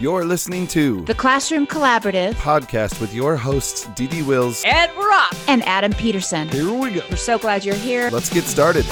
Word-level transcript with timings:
You're 0.00 0.24
listening 0.24 0.66
to 0.68 1.04
The 1.06 1.14
Classroom 1.14 1.66
Collaborative 1.66 2.34
podcast 2.34 3.00
with 3.00 3.12
your 3.12 3.36
hosts, 3.36 3.86
Dee 3.96 4.06
Dee 4.06 4.22
Wills. 4.22 4.62
Ed 4.64 4.90
Rock. 4.96 5.34
and 5.48 5.60
Adam 5.64 5.92
Peterson. 5.92 6.48
Here 6.50 6.72
we 6.72 6.92
go. 6.92 7.00
We're 7.10 7.16
so 7.16 7.36
glad 7.36 7.64
you're 7.64 7.74
here. 7.74 8.08
Let's 8.12 8.30
get 8.32 8.44
started. 8.44 8.84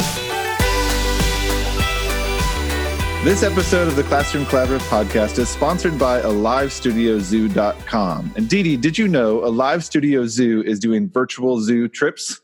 This 3.25 3.43
episode 3.45 3.87
of 3.89 3.95
the 3.97 4.03
Classroom 4.05 4.45
Collaborative 4.47 4.81
podcast 4.89 5.39
is 5.39 5.49
sponsored 5.49 5.97
by 5.99 6.21
AliveStudioZoo.com. 6.23 8.33
And 8.37 8.49
Dee 8.49 8.63
Dee, 8.65 8.77
did 8.77 8.99
you 8.99 9.07
know 9.07 9.45
Alive 9.45 9.85
Studio 9.85 10.27
Zoo 10.27 10.63
is 10.65 10.81
doing 10.81 11.09
virtual 11.09 11.61
zoo 11.61 11.87
trips? 11.89 12.41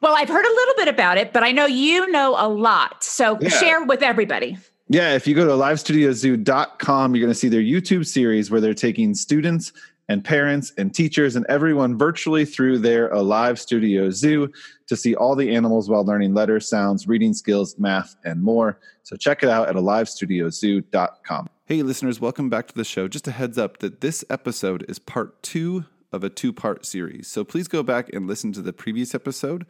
Well, 0.00 0.14
I've 0.16 0.28
heard 0.30 0.44
a 0.46 0.54
little 0.54 0.74
bit 0.78 0.88
about 0.88 1.18
it, 1.18 1.34
but 1.34 1.42
I 1.42 1.52
know 1.52 1.66
you 1.66 2.10
know 2.10 2.34
a 2.38 2.48
lot. 2.48 3.04
So 3.04 3.36
Yeah. 3.40 3.50
share 3.50 3.84
with 3.84 4.02
everybody. 4.02 4.56
Yeah, 4.92 5.14
if 5.14 5.24
you 5.28 5.36
go 5.36 5.46
to 5.46 5.52
AliveStudioZoo.com, 5.52 7.14
you're 7.14 7.24
going 7.24 7.32
to 7.32 7.38
see 7.38 7.48
their 7.48 7.60
YouTube 7.60 8.04
series 8.04 8.50
where 8.50 8.60
they're 8.60 8.74
taking 8.74 9.14
students 9.14 9.72
and 10.08 10.24
parents 10.24 10.72
and 10.78 10.92
teachers 10.92 11.36
and 11.36 11.46
everyone 11.48 11.96
virtually 11.96 12.44
through 12.44 12.78
their 12.78 13.08
Alive 13.10 13.60
Studio 13.60 14.10
Zoo 14.10 14.52
to 14.88 14.96
see 14.96 15.14
all 15.14 15.36
the 15.36 15.54
animals 15.54 15.88
while 15.88 16.04
learning 16.04 16.34
letters, 16.34 16.68
sounds, 16.68 17.06
reading 17.06 17.32
skills, 17.32 17.78
math, 17.78 18.16
and 18.24 18.42
more. 18.42 18.80
So 19.04 19.14
check 19.14 19.44
it 19.44 19.48
out 19.48 19.68
at 19.68 19.76
AliveStudioZoo.com. 19.76 21.48
Hey, 21.66 21.82
listeners, 21.84 22.20
welcome 22.20 22.50
back 22.50 22.66
to 22.66 22.74
the 22.74 22.82
show. 22.82 23.06
Just 23.06 23.28
a 23.28 23.30
heads 23.30 23.58
up 23.58 23.78
that 23.78 24.00
this 24.00 24.24
episode 24.28 24.84
is 24.88 24.98
part 24.98 25.40
two 25.44 25.84
of 26.10 26.24
a 26.24 26.28
two 26.28 26.52
part 26.52 26.84
series. 26.84 27.28
So 27.28 27.44
please 27.44 27.68
go 27.68 27.84
back 27.84 28.08
and 28.12 28.26
listen 28.26 28.52
to 28.54 28.60
the 28.60 28.72
previous 28.72 29.14
episode 29.14 29.66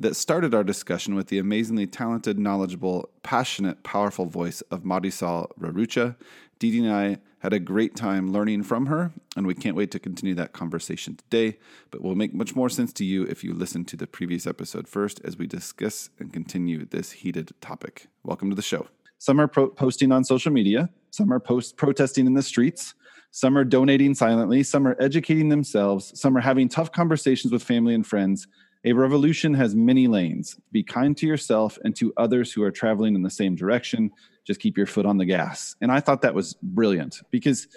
that 0.00 0.16
started 0.16 0.54
our 0.54 0.64
discussion 0.64 1.14
with 1.14 1.28
the 1.28 1.38
amazingly 1.38 1.86
talented, 1.86 2.38
knowledgeable, 2.38 3.10
passionate, 3.22 3.82
powerful 3.82 4.26
voice 4.26 4.60
of 4.62 4.82
Marisol 4.82 5.50
Rerucha. 5.58 6.16
Dee 6.58 6.78
and 6.78 6.92
I 6.92 7.18
had 7.40 7.52
a 7.52 7.58
great 7.58 7.96
time 7.96 8.32
learning 8.32 8.62
from 8.62 8.86
her, 8.86 9.12
and 9.36 9.46
we 9.46 9.54
can't 9.54 9.76
wait 9.76 9.90
to 9.90 9.98
continue 9.98 10.34
that 10.36 10.52
conversation 10.52 11.16
today. 11.16 11.58
But 11.90 12.00
will 12.00 12.14
make 12.14 12.32
much 12.32 12.54
more 12.56 12.70
sense 12.70 12.92
to 12.94 13.04
you 13.04 13.24
if 13.24 13.44
you 13.44 13.52
listen 13.52 13.84
to 13.86 13.96
the 13.96 14.06
previous 14.06 14.46
episode 14.46 14.88
first 14.88 15.20
as 15.24 15.36
we 15.36 15.46
discuss 15.46 16.08
and 16.18 16.32
continue 16.32 16.86
this 16.86 17.10
heated 17.12 17.52
topic. 17.60 18.06
Welcome 18.22 18.48
to 18.50 18.56
the 18.56 18.62
show. 18.62 18.86
Some 19.18 19.40
are 19.40 19.48
pro- 19.48 19.70
posting 19.70 20.10
on 20.10 20.24
social 20.24 20.52
media, 20.52 20.88
some 21.10 21.32
are 21.32 21.40
post 21.40 21.76
protesting 21.76 22.26
in 22.26 22.34
the 22.34 22.42
streets, 22.42 22.94
some 23.30 23.56
are 23.58 23.64
donating 23.64 24.14
silently, 24.14 24.62
some 24.62 24.86
are 24.86 24.96
educating 25.00 25.48
themselves, 25.48 26.18
some 26.18 26.36
are 26.36 26.40
having 26.40 26.68
tough 26.68 26.92
conversations 26.92 27.52
with 27.52 27.62
family 27.62 27.94
and 27.94 28.06
friends. 28.06 28.46
A 28.84 28.92
revolution 28.92 29.54
has 29.54 29.74
many 29.74 30.08
lanes. 30.08 30.56
Be 30.72 30.82
kind 30.82 31.16
to 31.18 31.26
yourself 31.26 31.78
and 31.84 31.94
to 31.96 32.12
others 32.16 32.52
who 32.52 32.62
are 32.62 32.70
traveling 32.70 33.14
in 33.14 33.22
the 33.22 33.30
same 33.30 33.54
direction. 33.54 34.10
Just 34.44 34.60
keep 34.60 34.76
your 34.76 34.86
foot 34.86 35.06
on 35.06 35.18
the 35.18 35.24
gas. 35.24 35.76
And 35.80 35.92
I 35.92 36.00
thought 36.00 36.22
that 36.22 36.34
was 36.34 36.54
brilliant 36.62 37.20
because 37.30 37.68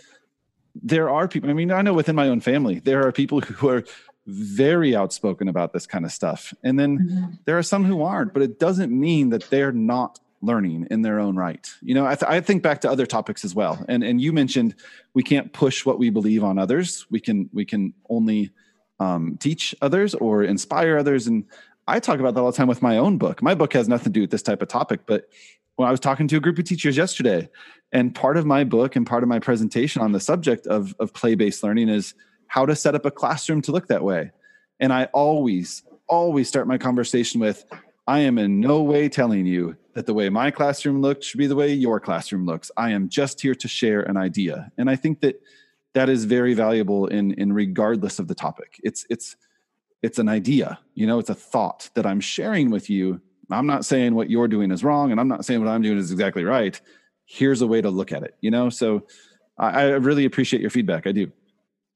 there 0.74 1.10
are 1.10 1.28
people, 1.28 1.50
I 1.50 1.54
mean, 1.54 1.72
I 1.72 1.82
know 1.82 1.94
within 1.94 2.16
my 2.16 2.28
own 2.28 2.42
family, 2.42 2.80
there 2.80 3.08
are 3.08 3.12
people 3.12 3.42
who 3.42 3.70
are 3.70 3.84
very 4.28 4.96
outspoken 4.96 5.48
about 5.48 5.74
this 5.74 5.86
kind 5.86 6.06
of 6.06 6.12
stuff. 6.12 6.54
And 6.64 6.80
then 6.80 6.98
mm-hmm. 6.98 7.26
there 7.46 7.58
are 7.58 7.64
some 7.64 7.86
who 7.86 8.02
aren't, 8.02 8.34
but 8.34 8.42
it 8.42 8.60
doesn't 8.60 8.92
mean 8.92 9.30
that 9.30 9.50
they're 9.50 9.72
not 9.72 10.20
learning 10.42 10.88
in 10.92 11.02
their 11.02 11.20
own 11.20 11.36
right. 11.36 11.68
You 11.82 11.96
know, 11.96 12.06
I, 12.06 12.16
th- 12.16 12.30
I 12.30 12.42
think 12.42 12.64
back 12.64 12.82
to 12.82 12.90
other 12.90 13.06
topics 13.06 13.46
as 13.46 13.56
well. 13.56 13.84
And 13.88 14.04
and 14.04 14.22
you 14.22 14.34
mentioned 14.34 14.76
we 15.14 15.24
can't 15.24 15.54
push 15.54 15.86
what 15.86 16.00
we 16.00 16.10
believe 16.10 16.44
on 16.44 16.58
others. 16.58 17.06
We 17.10 17.20
can 17.20 17.50
we 17.54 17.66
can 17.66 17.94
only 18.10 18.52
um, 19.00 19.38
teach 19.40 19.76
others 19.82 20.14
or 20.16 20.44
inspire 20.44 20.98
others. 20.98 21.28
And 21.28 21.46
I 21.88 22.00
talk 22.00 22.20
about 22.20 22.34
that 22.34 22.42
all 22.42 22.52
the 22.52 22.58
time 22.58 22.68
with 22.68 22.82
my 22.82 22.98
own 22.98 23.18
book. 23.18 23.42
My 23.42 23.56
book 23.56 23.74
has 23.74 23.88
nothing 23.88 24.06
to 24.06 24.10
do 24.12 24.22
with 24.22 24.32
this 24.32 24.44
type 24.44 24.62
of 24.62 24.68
topic, 24.68 25.02
but 25.06 25.30
when 25.76 25.88
I 25.88 25.92
was 25.92 26.00
talking 26.00 26.28
to 26.30 26.38
a 26.38 26.40
group 26.40 26.58
of 26.58 26.66
teachers 26.66 26.96
yesterday, 26.96 27.50
and 27.92 28.16
part 28.16 28.38
of 28.38 28.46
my 28.46 28.64
book 28.64 28.96
and 28.96 29.06
part 29.06 29.24
of 29.24 29.30
my 29.30 29.40
presentation 29.40 30.02
on 30.02 30.12
the 30.12 30.20
subject 30.20 30.68
of, 30.68 30.96
of 31.00 31.14
play 31.14 31.36
based 31.36 31.64
learning 31.64 31.90
is 31.90 32.14
how 32.48 32.66
to 32.66 32.76
set 32.76 32.96
up 32.96 33.06
a 33.06 33.12
classroom 33.12 33.62
to 33.64 33.72
look 33.72 33.88
that 33.88 34.04
way. 34.04 34.32
And 34.80 34.94
I 34.94 35.06
always, 35.06 35.84
always 36.08 36.48
start 36.48 36.68
my 36.68 36.78
conversation 36.78 37.42
with 37.42 37.66
I 38.08 38.20
am 38.20 38.38
in 38.38 38.60
no 38.60 38.84
way 38.84 39.10
telling 39.10 39.46
you 39.46 39.76
that 39.94 40.06
the 40.06 40.14
way 40.14 40.30
my 40.30 40.52
classroom 40.52 41.02
looks 41.02 41.26
should 41.26 41.40
be 41.40 41.48
the 41.48 41.56
way 41.56 41.74
your 41.74 42.00
classroom 42.00 42.46
looks. 42.46 42.70
I 42.78 42.92
am 42.92 43.10
just 43.10 43.42
here 43.42 43.56
to 43.56 43.68
share 43.68 44.02
an 44.02 44.16
idea. 44.16 44.72
And 44.78 44.90
I 44.90 44.96
think 44.96 45.22
that 45.22 45.42
that 45.96 46.10
is 46.10 46.26
very 46.26 46.54
valuable 46.54 47.08
in, 47.08 47.32
in 47.34 47.52
regardless 47.52 48.20
of 48.20 48.28
the 48.28 48.36
topic. 48.36 48.80
It's, 48.84 49.06
it's, 49.10 49.38
it's 50.04 50.20
an 50.20 50.30
idea, 50.30 50.78
you 50.94 51.08
know, 51.08 51.18
it's 51.20 51.32
a 51.32 51.36
thought 51.36 51.90
that 51.96 52.06
I'm 52.06 52.20
sharing 52.20 52.70
with 52.70 52.90
you. 52.90 53.22
I'm 53.50 53.66
not 53.66 53.86
saying 53.86 54.14
what 54.14 54.30
you're 54.30 54.48
doing 54.48 54.72
is 54.72 54.84
wrong, 54.84 55.12
and 55.12 55.20
I'm 55.20 55.28
not 55.28 55.46
saying 55.46 55.64
what 55.64 55.70
I'm 55.70 55.82
doing 55.82 55.98
is 55.98 56.12
exactly 56.12 56.44
right. 56.44 56.80
Here's 57.26 57.62
a 57.62 57.68
way 57.68 57.82
to 57.82 57.90
look 57.90 58.12
at 58.12 58.24
it, 58.24 58.36
you 58.42 58.52
know? 58.52 58.70
So 58.70 59.08
I, 59.58 59.70
I 59.70 59.84
really 59.92 60.26
appreciate 60.26 60.62
your 60.62 60.70
feedback. 60.70 61.08
I 61.08 61.12
do. 61.12 61.32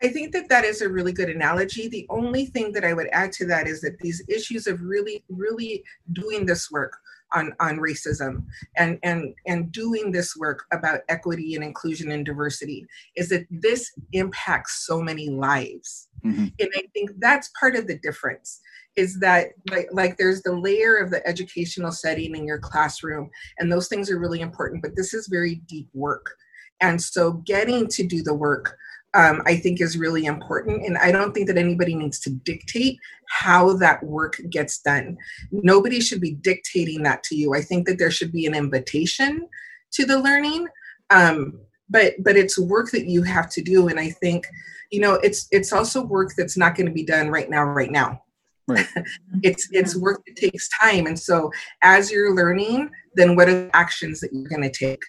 I 0.01 0.07
think 0.07 0.31
that 0.31 0.47
that 0.47 0.63
is 0.63 0.81
a 0.81 0.87
really 0.87 1.11
good 1.11 1.29
analogy. 1.29 1.89
The 1.89 2.07
only 2.09 2.45
thing 2.45 2.71
that 2.71 2.85
I 2.85 2.93
would 2.93 3.09
add 3.11 3.33
to 3.33 3.45
that 3.47 3.67
is 3.67 3.81
that 3.81 3.99
these 3.99 4.23
issues 4.29 4.65
of 4.65 4.81
really, 4.81 5.25
really 5.27 5.83
doing 6.13 6.45
this 6.45 6.71
work 6.71 6.97
on, 7.33 7.53
on 7.59 7.77
racism 7.77 8.45
and, 8.77 8.99
and, 9.03 9.33
and 9.45 9.71
doing 9.71 10.11
this 10.11 10.35
work 10.35 10.65
about 10.71 11.01
equity 11.09 11.55
and 11.55 11.63
inclusion 11.63 12.11
and 12.11 12.25
diversity 12.25 12.85
is 13.15 13.29
that 13.29 13.45
this 13.49 13.91
impacts 14.13 14.85
so 14.85 15.01
many 15.01 15.29
lives. 15.29 16.07
Mhm. 16.25 16.53
And 16.59 16.69
I 16.75 16.83
think 16.93 17.11
that's 17.19 17.51
part 17.59 17.75
of 17.75 17.87
the 17.87 17.97
difference 17.97 18.61
is 18.95 19.19
that 19.19 19.51
like, 19.69 19.87
like 19.91 20.17
there's 20.17 20.41
the 20.41 20.55
layer 20.55 20.97
of 20.97 21.11
the 21.11 21.25
educational 21.27 21.91
setting 21.91 22.35
in 22.35 22.45
your 22.45 22.59
classroom 22.59 23.29
and 23.57 23.71
those 23.71 23.87
things 23.87 24.09
are 24.09 24.19
really 24.19 24.41
important, 24.41 24.81
but 24.81 24.95
this 24.95 25.13
is 25.13 25.27
very 25.27 25.55
deep 25.67 25.87
work. 25.93 26.35
And 26.81 27.01
so 27.01 27.33
getting 27.33 27.87
to 27.87 28.05
do 28.05 28.23
the 28.23 28.33
work 28.33 28.77
um, 29.13 29.41
I 29.45 29.55
think 29.55 29.81
is 29.81 29.97
really 29.97 30.25
important. 30.25 30.85
And 30.85 30.97
I 30.97 31.11
don't 31.11 31.33
think 31.33 31.47
that 31.47 31.57
anybody 31.57 31.95
needs 31.95 32.19
to 32.21 32.29
dictate 32.29 32.99
how 33.29 33.73
that 33.77 34.03
work 34.03 34.39
gets 34.49 34.79
done. 34.79 35.17
Nobody 35.51 35.99
should 35.99 36.21
be 36.21 36.33
dictating 36.33 37.03
that 37.03 37.23
to 37.23 37.35
you. 37.35 37.55
I 37.55 37.61
think 37.61 37.87
that 37.87 37.97
there 37.97 38.11
should 38.11 38.31
be 38.31 38.45
an 38.45 38.55
invitation 38.55 39.47
to 39.91 40.05
the 40.05 40.19
learning. 40.19 40.67
Um, 41.09 41.59
but 41.89 42.13
but 42.23 42.37
it's 42.37 42.59
work 42.59 42.91
that 42.91 43.07
you 43.07 43.23
have 43.23 43.49
to 43.51 43.61
do. 43.63 43.87
And 43.87 43.99
I 43.99 44.11
think, 44.11 44.45
you 44.91 44.99
know, 44.99 45.15
it's 45.15 45.47
it's 45.51 45.73
also 45.73 46.03
work 46.03 46.33
that's 46.37 46.57
not 46.57 46.75
going 46.75 46.85
to 46.85 46.93
be 46.93 47.03
done 47.03 47.29
right 47.29 47.49
now, 47.49 47.63
right 47.63 47.91
now. 47.91 48.21
Right. 48.67 48.85
it's 49.41 49.67
it's 49.71 49.95
work 49.95 50.21
that 50.27 50.35
takes 50.35 50.69
time. 50.79 51.07
And 51.07 51.19
so 51.19 51.51
as 51.81 52.11
you're 52.11 52.35
learning, 52.35 52.91
then 53.15 53.35
what 53.35 53.49
are 53.49 53.65
the 53.65 53.75
actions 53.75 54.19
that 54.19 54.31
you're 54.31 54.49
going 54.49 54.61
to 54.61 54.71
take? 54.71 55.01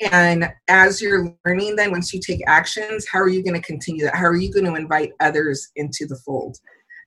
And 0.00 0.52
as 0.68 1.00
you're 1.00 1.34
learning, 1.44 1.76
then 1.76 1.90
once 1.90 2.12
you 2.12 2.20
take 2.20 2.40
actions, 2.46 3.06
how 3.10 3.20
are 3.20 3.28
you 3.28 3.42
going 3.42 3.54
to 3.54 3.66
continue 3.66 4.04
that? 4.04 4.16
How 4.16 4.26
are 4.26 4.36
you 4.36 4.52
going 4.52 4.64
to 4.64 4.74
invite 4.74 5.12
others 5.20 5.68
into 5.76 6.06
the 6.06 6.16
fold? 6.16 6.56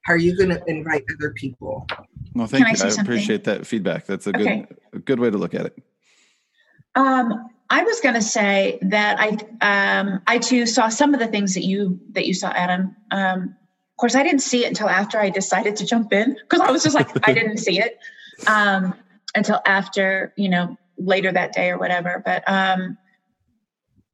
How 0.03 0.13
are 0.13 0.18
you 0.18 0.38
going 0.38 0.50
to 0.50 0.63
invite 0.68 1.03
other 1.18 1.31
people? 1.31 1.85
Well, 2.35 2.47
thank 2.47 2.66
Can 2.66 2.73
you. 2.73 2.78
say 2.78 3.00
I 3.00 3.01
appreciate 3.01 3.44
that 3.46 3.66
feedback. 3.66 4.06
That's 4.06 4.28
a 4.28 4.31
good, 4.31 4.41
Okay. 4.41 4.66
a 4.94 5.00
good 5.00 5.19
way 5.19 5.29
to 5.29 5.38
look 5.38 5.53
at 5.53 5.66
it. 5.66 5.78
Um, 6.96 7.50
I 7.69 7.84
was 7.84 8.00
going 8.00 8.16
to 8.16 8.22
say 8.22 8.78
that 8.84 9.17
I, 9.19 10.00
um, 10.00 10.22
I 10.28 10.38
too 10.38 10.66
saw 10.66 10.88
some 10.88 11.13
of 11.13 11.19
the 11.19 11.28
things 11.28 11.53
that 11.56 11.66
you 11.66 12.00
that 12.12 12.28
you 12.28 12.34
saw, 12.34 12.50
Adam. 12.52 12.96
Um, 13.12 13.56
of 13.96 13.97
course, 13.97 14.16
I 14.16 14.23
didn't 14.23 14.41
see 14.41 14.63
it 14.63 14.67
until 14.67 14.90
after 14.90 15.19
I 15.19 15.29
decided 15.29 15.75
to 15.78 15.85
jump 15.85 16.13
in 16.13 16.34
because 16.34 16.59
I 16.59 16.72
was 16.72 16.84
just 16.84 16.96
like, 16.96 17.09
I 17.28 17.34
didn't 17.34 17.57
see 17.57 17.79
it 17.79 17.97
um, 18.47 18.94
until 19.35 19.62
after, 19.66 20.34
you 20.38 20.50
know, 20.50 20.78
later 20.98 21.32
that 21.32 21.54
day 21.54 21.70
or 21.70 21.78
whatever. 21.78 22.22
But 22.24 22.44
um, 22.48 22.98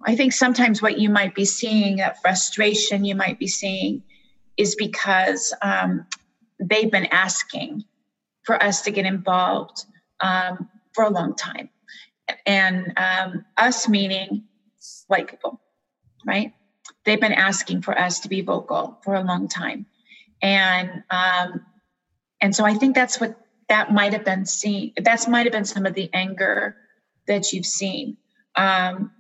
I 0.06 0.16
think 0.16 0.34
sometimes 0.34 0.82
what 0.82 1.00
you 1.00 1.10
might 1.10 1.36
be 1.36 1.46
seeing, 1.46 1.98
that 1.98 2.22
frustration 2.22 3.06
you 3.06 3.16
might 3.16 3.38
be 3.40 3.48
seeing, 3.48 4.04
is 4.58 4.76
because 4.76 5.54
um, 5.62 6.06
they've 6.60 6.92
been 6.92 7.08
asking 7.08 7.84
for 8.44 8.62
us 8.62 8.82
to 8.84 8.92
get 8.92 9.06
involved 9.06 9.86
um, 10.20 10.70
for 10.94 11.04
a 11.04 11.10
long 11.10 11.36
time 11.36 11.70
and 12.46 12.94
um, 12.98 13.46
us 13.58 13.88
meaning 13.88 14.44
white 15.08 15.30
people, 15.30 15.60
right? 16.26 16.54
They've 17.06 17.20
been 17.20 17.34
asking 17.34 17.82
for 17.82 17.98
us 17.98 18.20
to 18.22 18.30
be 18.30 18.42
vocal 18.42 19.00
for 19.04 19.16
a 19.16 19.24
long 19.24 19.48
time, 19.48 19.86
and 20.42 21.04
um, 21.10 21.66
and 22.42 22.56
so 22.56 22.64
I 22.64 22.74
think 22.74 22.96
that's 22.96 23.20
what 23.20 23.36
that 23.72 23.90
might 23.90 24.12
have 24.12 24.26
been 24.26 24.46
seen. 24.46 24.92
That's 25.02 25.30
might 25.30 25.46
have 25.46 25.54
been 25.54 25.64
some 25.64 25.86
of 25.86 25.94
the 25.94 26.10
anger 26.12 26.76
that 27.26 27.54
you've 27.54 27.66
seen. 27.66 28.18
Um, 28.54 29.12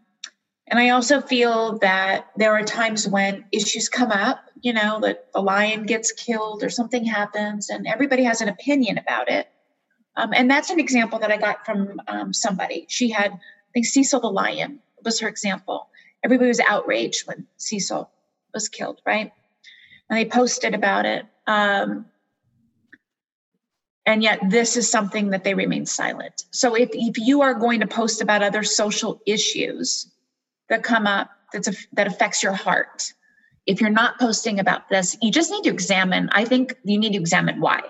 and 0.67 0.77
I 0.77 0.89
also 0.89 1.21
feel 1.21 1.79
that 1.79 2.27
there 2.35 2.53
are 2.53 2.63
times 2.63 3.07
when 3.07 3.45
issues 3.53 3.87
come 3.87 4.11
up, 4.11 4.41
you 4.61 4.73
know, 4.73 4.99
that 5.03 5.31
the 5.33 5.41
lion 5.41 5.85
gets 5.85 6.11
killed 6.11 6.63
or 6.63 6.69
something 6.69 7.05
happens, 7.05 7.69
and 7.69 7.87
everybody 7.87 8.25
has 8.25 8.41
an 8.41 8.49
opinion 8.49 8.97
about 8.97 9.29
it. 9.29 9.47
Um, 10.17 10.33
and 10.33 10.51
that's 10.51 10.69
an 10.69 10.81
example 10.81 11.19
that 11.19 11.31
I 11.31 11.37
got 11.37 11.65
from 11.65 12.01
um, 12.09 12.33
somebody. 12.33 12.85
She 12.89 13.09
had, 13.09 13.31
I 13.31 13.71
think, 13.73 13.85
Cecil 13.85 14.19
the 14.19 14.29
lion 14.29 14.79
was 15.05 15.21
her 15.21 15.29
example. 15.29 15.87
Everybody 16.25 16.49
was 16.49 16.59
outraged 16.59 17.25
when 17.25 17.47
Cecil 17.55 18.11
was 18.53 18.67
killed, 18.67 19.01
right? 19.05 19.31
And 20.09 20.19
they 20.19 20.25
posted 20.25 20.75
about 20.75 21.05
it. 21.05 21.25
Um, 21.47 22.05
and 24.05 24.23
yet, 24.23 24.39
this 24.49 24.77
is 24.77 24.89
something 24.89 25.29
that 25.29 25.43
they 25.43 25.53
remain 25.53 25.85
silent. 25.85 26.43
So, 26.51 26.75
if, 26.75 26.89
if 26.93 27.17
you 27.17 27.41
are 27.41 27.53
going 27.53 27.81
to 27.81 27.87
post 27.87 28.21
about 28.21 28.41
other 28.41 28.63
social 28.63 29.21
issues 29.25 30.07
that 30.69 30.83
come 30.83 31.05
up 31.05 31.29
that's 31.51 31.67
a, 31.67 31.73
that 31.93 32.07
affects 32.07 32.43
your 32.43 32.53
heart. 32.53 33.13
If 33.65 33.79
you're 33.79 33.89
not 33.89 34.19
posting 34.19 34.59
about 34.59 34.89
this, 34.89 35.15
you 35.21 35.31
just 35.31 35.51
need 35.51 35.63
to 35.63 35.69
examine. 35.69 36.29
I 36.31 36.45
think 36.45 36.75
you 36.83 36.97
need 36.97 37.13
to 37.13 37.19
examine 37.19 37.59
why, 37.61 37.81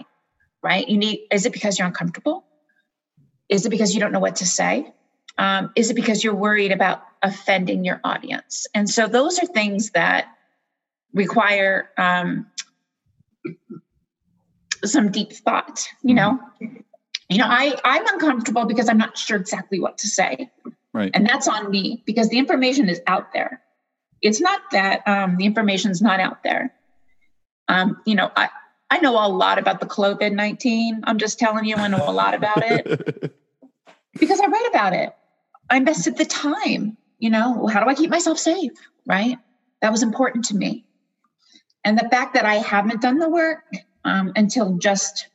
right? 0.62 0.88
You 0.88 0.98
need, 0.98 1.28
is 1.32 1.46
it 1.46 1.54
because 1.54 1.80
you're 1.80 1.88
uncomfortable? 1.88 2.46
Is 3.50 3.66
it 3.66 3.70
because 3.70 3.94
you 3.94 4.00
don't 4.00 4.12
know 4.12 4.20
what 4.20 4.38
to 4.38 4.46
say? 4.46 4.94
Um, 5.38 5.72
is 5.76 5.90
it 5.90 5.94
because 5.94 6.24
you're 6.24 6.36
worried 6.36 6.72
about 6.72 7.04
offending 7.22 7.86
your 7.86 8.02
audience? 8.04 8.68
And 8.76 8.90
so 8.90 9.08
those 9.08 9.40
are 9.40 9.46
things 9.46 9.92
that 9.92 10.28
require 11.14 11.90
um, 11.98 12.48
some 14.86 15.12
deep 15.12 15.34
thought, 15.34 15.88
you 16.02 16.14
know? 16.14 16.40
You 17.30 17.38
know, 17.38 17.48
I, 17.48 17.80
I'm 17.86 18.06
uncomfortable 18.08 18.66
because 18.66 18.90
I'm 18.90 18.98
not 18.98 19.18
sure 19.18 19.38
exactly 19.38 19.80
what 19.80 19.98
to 20.00 20.08
say. 20.08 20.50
Right. 20.94 21.12
And 21.14 21.26
that's 21.26 21.48
on 21.48 21.72
me 21.72 22.04
because 22.06 22.30
the 22.30 22.38
information 22.38 22.90
is 22.90 23.02
out 23.08 23.32
there. 23.34 23.62
It's 24.22 24.42
not 24.42 24.62
that 24.72 25.08
um, 25.08 25.38
the 25.38 25.46
information 25.46 25.92
is 25.92 26.02
not 26.02 26.20
out 26.20 26.44
there. 26.44 26.74
Um, 27.68 28.02
you 28.06 28.16
know, 28.16 28.30
I, 28.36 28.50
I 28.90 29.00
know 29.00 29.14
a 29.26 29.30
lot 29.30 29.58
about 29.58 29.80
the 29.80 29.86
COVID 29.86 30.34
19. 30.34 31.02
I'm 31.06 31.18
just 31.18 31.40
telling 31.40 31.64
you, 31.64 31.76
I 31.76 31.88
know 31.88 32.04
a 32.06 32.12
lot 32.12 32.34
about 32.34 32.62
it 32.64 33.34
because 34.20 34.40
I 34.42 34.48
read 34.48 34.68
about 34.70 34.94
it. 34.94 35.16
I 35.70 35.78
invested 35.78 36.18
the 36.18 36.26
time, 36.26 36.98
you 37.18 37.30
know, 37.30 37.66
how 37.68 37.82
do 37.82 37.90
I 37.90 37.96
keep 37.96 38.10
myself 38.10 38.38
safe? 38.38 38.74
Right. 39.06 39.38
That 39.82 39.92
was 39.92 40.04
important 40.04 40.46
to 40.46 40.56
me. 40.56 40.86
And 41.86 41.98
the 41.98 42.10
fact 42.10 42.34
that 42.34 42.46
I 42.46 42.56
haven't 42.56 43.02
done 43.02 43.18
the 43.18 43.30
work 43.30 43.64
um, 44.04 44.34
until 44.36 44.78
just, 44.78 45.28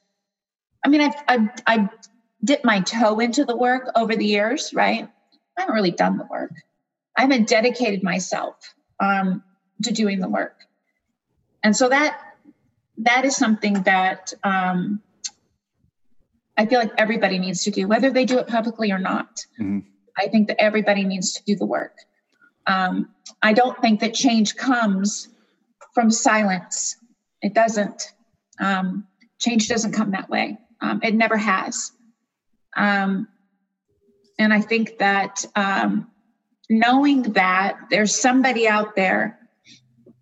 I 0.84 0.88
mean, 0.88 1.00
I've, 1.00 1.14
I've, 1.28 1.48
I've 1.66 1.88
dipped 2.44 2.64
my 2.64 2.80
toe 2.80 3.18
into 3.20 3.44
the 3.44 3.56
work 3.56 3.90
over 3.96 4.14
the 4.14 4.26
years, 4.26 4.72
right? 4.74 5.08
I 5.56 5.60
haven't 5.60 5.74
really 5.74 5.90
done 5.90 6.18
the 6.18 6.26
work. 6.30 6.52
I 7.16 7.22
haven't 7.22 7.48
dedicated 7.48 8.02
myself 8.02 8.74
um, 9.00 9.42
to 9.82 9.92
doing 9.92 10.20
the 10.20 10.28
work. 10.28 10.56
And 11.62 11.74
so 11.76 11.88
that, 11.88 12.20
that 12.98 13.24
is 13.24 13.36
something 13.36 13.82
that 13.82 14.32
um, 14.44 15.00
I 16.56 16.66
feel 16.66 16.78
like 16.78 16.92
everybody 16.98 17.38
needs 17.38 17.64
to 17.64 17.70
do, 17.70 17.88
whether 17.88 18.10
they 18.10 18.24
do 18.24 18.38
it 18.38 18.46
publicly 18.46 18.92
or 18.92 18.98
not. 18.98 19.44
Mhm. 19.60 19.84
I 20.18 20.28
think 20.28 20.48
that 20.48 20.60
everybody 20.60 21.04
needs 21.04 21.34
to 21.34 21.44
do 21.44 21.56
the 21.56 21.66
work. 21.66 21.98
Um, 22.66 23.10
I 23.42 23.52
don't 23.52 23.78
think 23.80 24.00
that 24.00 24.14
change 24.14 24.56
comes 24.56 25.28
from 25.92 26.10
silence. 26.10 26.96
It 27.42 27.54
doesn't. 27.54 28.12
Um, 28.58 29.06
change 29.38 29.68
doesn't 29.68 29.92
come 29.92 30.12
that 30.12 30.28
way. 30.28 30.58
Um, 30.80 31.00
it 31.02 31.14
never 31.14 31.36
has. 31.36 31.92
Um, 32.76 33.28
and 34.38 34.52
I 34.52 34.60
think 34.60 34.98
that 34.98 35.44
um, 35.54 36.10
knowing 36.68 37.22
that 37.32 37.76
there's 37.90 38.14
somebody 38.14 38.68
out 38.68 38.94
there 38.96 39.38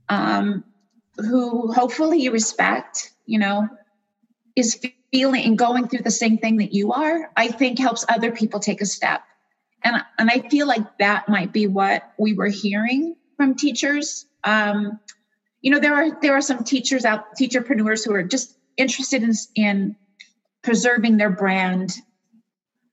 um, 0.08 0.64
who 1.16 1.72
hopefully 1.72 2.20
you 2.22 2.30
respect, 2.30 3.12
you 3.26 3.38
know, 3.38 3.68
is 4.54 4.80
feeling 5.12 5.44
and 5.44 5.58
going 5.58 5.88
through 5.88 6.02
the 6.02 6.10
same 6.10 6.38
thing 6.38 6.58
that 6.58 6.72
you 6.72 6.92
are, 6.92 7.30
I 7.36 7.48
think 7.48 7.78
helps 7.78 8.04
other 8.08 8.30
people 8.30 8.60
take 8.60 8.80
a 8.80 8.86
step. 8.86 9.22
And, 9.82 9.96
and 10.18 10.30
I 10.30 10.48
feel 10.48 10.66
like 10.66 10.98
that 10.98 11.28
might 11.28 11.52
be 11.52 11.66
what 11.66 12.12
we 12.18 12.34
were 12.34 12.48
hearing 12.48 13.16
from 13.36 13.54
teachers. 13.54 14.26
Um, 14.44 15.00
you 15.64 15.70
know, 15.70 15.80
there 15.80 15.94
are 15.94 16.20
there 16.20 16.34
are 16.34 16.42
some 16.42 16.62
teachers 16.62 17.06
out, 17.06 17.24
teacherpreneurs 17.40 18.04
who 18.04 18.12
are 18.12 18.22
just 18.22 18.54
interested 18.76 19.22
in, 19.22 19.32
in 19.56 19.96
preserving 20.62 21.16
their 21.16 21.30
brand. 21.30 21.96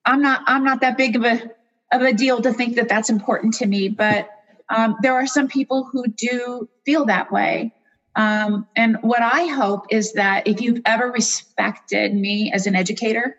I'm 0.05 0.21
not 0.21 0.43
I'm 0.47 0.63
not 0.63 0.79
that 0.79 0.97
big 0.97 1.17
of 1.17 1.25
a 1.25 1.51
of 1.91 2.01
a 2.01 2.13
deal 2.13 2.41
to 2.41 2.53
think 2.53 2.77
that 2.77 2.87
that's 2.87 3.09
important 3.09 3.55
to 3.55 3.65
me, 3.65 3.89
but 3.89 4.29
um, 4.69 4.95
there 5.01 5.13
are 5.13 5.27
some 5.27 5.49
people 5.49 5.83
who 5.83 6.07
do 6.07 6.69
feel 6.85 7.05
that 7.07 7.29
way. 7.29 7.73
Um, 8.15 8.65
and 8.77 8.97
what 9.01 9.21
I 9.21 9.47
hope 9.47 9.87
is 9.89 10.13
that 10.13 10.47
if 10.47 10.61
you've 10.61 10.81
ever 10.85 11.11
respected 11.11 12.15
me 12.15 12.53
as 12.53 12.67
an 12.67 12.75
educator, 12.75 13.35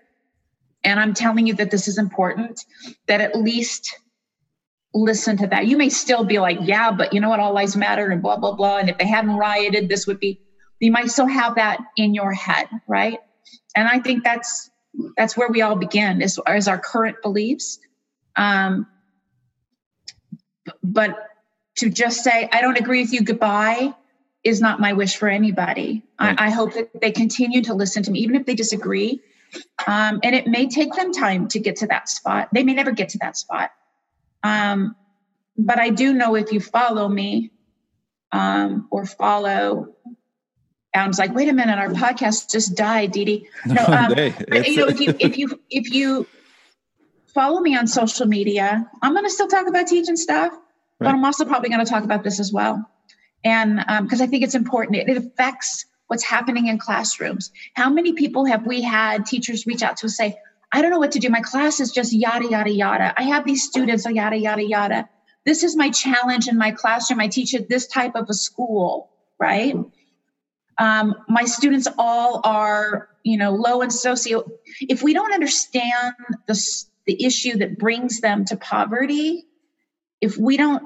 and 0.85 1.00
I'm 1.00 1.14
telling 1.14 1.46
you 1.46 1.55
that 1.55 1.70
this 1.70 1.88
is 1.88 1.96
important, 1.96 2.61
that 3.06 3.23
at 3.23 3.35
least 3.35 3.99
listen 4.94 5.36
to 5.38 5.46
that. 5.48 5.66
You 5.66 5.76
may 5.76 5.88
still 5.88 6.24
be 6.24 6.38
like, 6.38 6.58
yeah, 6.62 6.90
but 6.90 7.12
you 7.12 7.20
know 7.20 7.28
what? 7.28 7.40
All 7.40 7.54
lives 7.54 7.76
matter 7.76 8.10
and 8.10 8.20
blah, 8.22 8.36
blah, 8.36 8.54
blah. 8.54 8.78
And 8.78 8.90
if 8.90 8.98
they 8.98 9.06
hadn't 9.06 9.36
rioted, 9.36 9.88
this 9.88 10.06
would 10.06 10.20
be, 10.20 10.38
you 10.80 10.92
might 10.92 11.10
still 11.10 11.26
have 11.26 11.54
that 11.54 11.78
in 11.96 12.14
your 12.14 12.32
head, 12.32 12.68
right? 12.86 13.18
And 13.76 13.88
I 13.88 14.00
think 14.00 14.24
that's 14.24 14.70
that's 15.16 15.36
where 15.36 15.48
we 15.48 15.62
all 15.62 15.76
begin 15.76 16.20
is, 16.20 16.38
is 16.54 16.68
our 16.68 16.78
current 16.78 17.16
beliefs. 17.22 17.78
Um, 18.36 18.86
but 20.82 21.16
to 21.76 21.88
just 21.88 22.22
say, 22.22 22.48
I 22.52 22.60
don't 22.60 22.78
agree 22.78 23.00
with 23.00 23.12
you, 23.12 23.22
goodbye, 23.22 23.94
is 24.44 24.60
not 24.60 24.80
my 24.80 24.92
wish 24.92 25.16
for 25.16 25.28
anybody. 25.28 26.02
Right. 26.20 26.38
I, 26.38 26.46
I 26.46 26.50
hope 26.50 26.74
that 26.74 27.00
they 27.00 27.10
continue 27.10 27.62
to 27.62 27.74
listen 27.74 28.02
to 28.02 28.10
me, 28.10 28.20
even 28.20 28.36
if 28.36 28.44
they 28.44 28.54
disagree. 28.54 29.20
Um, 29.86 30.20
and 30.22 30.34
it 30.34 30.46
may 30.46 30.68
take 30.68 30.92
them 30.94 31.12
time 31.12 31.48
to 31.48 31.58
get 31.58 31.76
to 31.76 31.86
that 31.86 32.08
spot. 32.08 32.48
They 32.52 32.62
may 32.62 32.74
never 32.74 32.92
get 32.92 33.10
to 33.10 33.18
that 33.18 33.36
spot. 33.36 33.70
Um, 34.42 34.96
but 35.56 35.78
I 35.78 35.90
do 35.90 36.12
know 36.12 36.34
if 36.34 36.52
you 36.52 36.60
follow 36.60 37.08
me 37.08 37.50
um, 38.32 38.88
or 38.90 39.04
follow, 39.04 39.94
I 40.94 41.06
was 41.06 41.18
like, 41.18 41.34
wait 41.34 41.48
a 41.48 41.52
minute, 41.52 41.78
our 41.78 41.88
podcast 41.88 42.50
just 42.50 42.76
died, 42.76 43.12
Dee 43.12 43.24
Dee. 43.24 43.48
No, 43.66 43.84
um, 43.84 44.14
Hey, 44.14 44.34
but, 44.48 44.68
you 44.68 44.76
know, 44.76 44.88
if 44.88 45.00
you 45.00 45.14
if 45.18 45.38
you 45.38 45.60
if 45.70 45.90
you 45.92 46.26
follow 47.26 47.60
me 47.60 47.76
on 47.76 47.86
social 47.86 48.26
media, 48.26 48.90
I'm 49.00 49.12
going 49.12 49.24
to 49.24 49.30
still 49.30 49.48
talk 49.48 49.66
about 49.66 49.86
teaching 49.86 50.16
stuff, 50.16 50.52
but 50.98 51.08
I'm 51.08 51.24
also 51.24 51.44
probably 51.44 51.70
going 51.70 51.84
to 51.84 51.90
talk 51.90 52.04
about 52.04 52.22
this 52.24 52.40
as 52.40 52.52
well, 52.52 52.88
and 53.44 53.82
because 54.02 54.20
I 54.20 54.26
think 54.26 54.44
it's 54.44 54.54
important. 54.54 54.96
It, 54.96 55.08
it 55.08 55.16
affects 55.16 55.86
what's 56.08 56.24
happening 56.24 56.66
in 56.66 56.78
classrooms. 56.78 57.50
How 57.72 57.88
many 57.88 58.12
people 58.12 58.44
have 58.44 58.66
we 58.66 58.82
had 58.82 59.24
teachers 59.24 59.66
reach 59.66 59.82
out 59.82 59.96
to 59.98 60.06
us 60.06 60.16
say, 60.16 60.38
"I 60.72 60.82
don't 60.82 60.90
know 60.90 60.98
what 60.98 61.12
to 61.12 61.19
do. 61.19 61.28
My 61.28 61.40
class 61.40 61.80
is 61.80 61.90
just 61.92 62.12
yada 62.12 62.48
yada 62.48 62.70
yada. 62.70 63.14
I 63.16 63.24
have 63.24 63.44
these 63.44 63.64
students, 63.64 64.04
so 64.04 64.10
yada 64.10 64.38
yada 64.38 64.66
yada. 64.66 65.08
This 65.44 65.62
is 65.64 65.76
my 65.76 65.90
challenge 65.90 66.48
in 66.48 66.56
my 66.56 66.70
classroom. 66.70 67.20
I 67.20 67.28
teach 67.28 67.54
at 67.54 67.69
this 67.69 67.86
type 67.86 68.12
of 68.14 68.26
a 68.28 68.34
school, 68.34 69.10
right?" 69.38 69.74
um, 70.78 71.14
my 71.28 71.44
students 71.44 71.88
all 71.98 72.40
are 72.44 73.08
you 73.22 73.36
know 73.36 73.52
low 73.52 73.82
in 73.82 73.90
socio 73.90 74.44
if 74.80 75.02
we 75.02 75.12
don't 75.12 75.32
understand 75.32 76.14
the 76.46 76.60
the 77.06 77.25
issue 77.25 77.56
that 77.58 77.78
brings 77.78 78.20
them 78.20 78.44
to 78.44 78.56
poverty 78.56 79.44
if 80.20 80.36
we 80.36 80.56
don't 80.56 80.82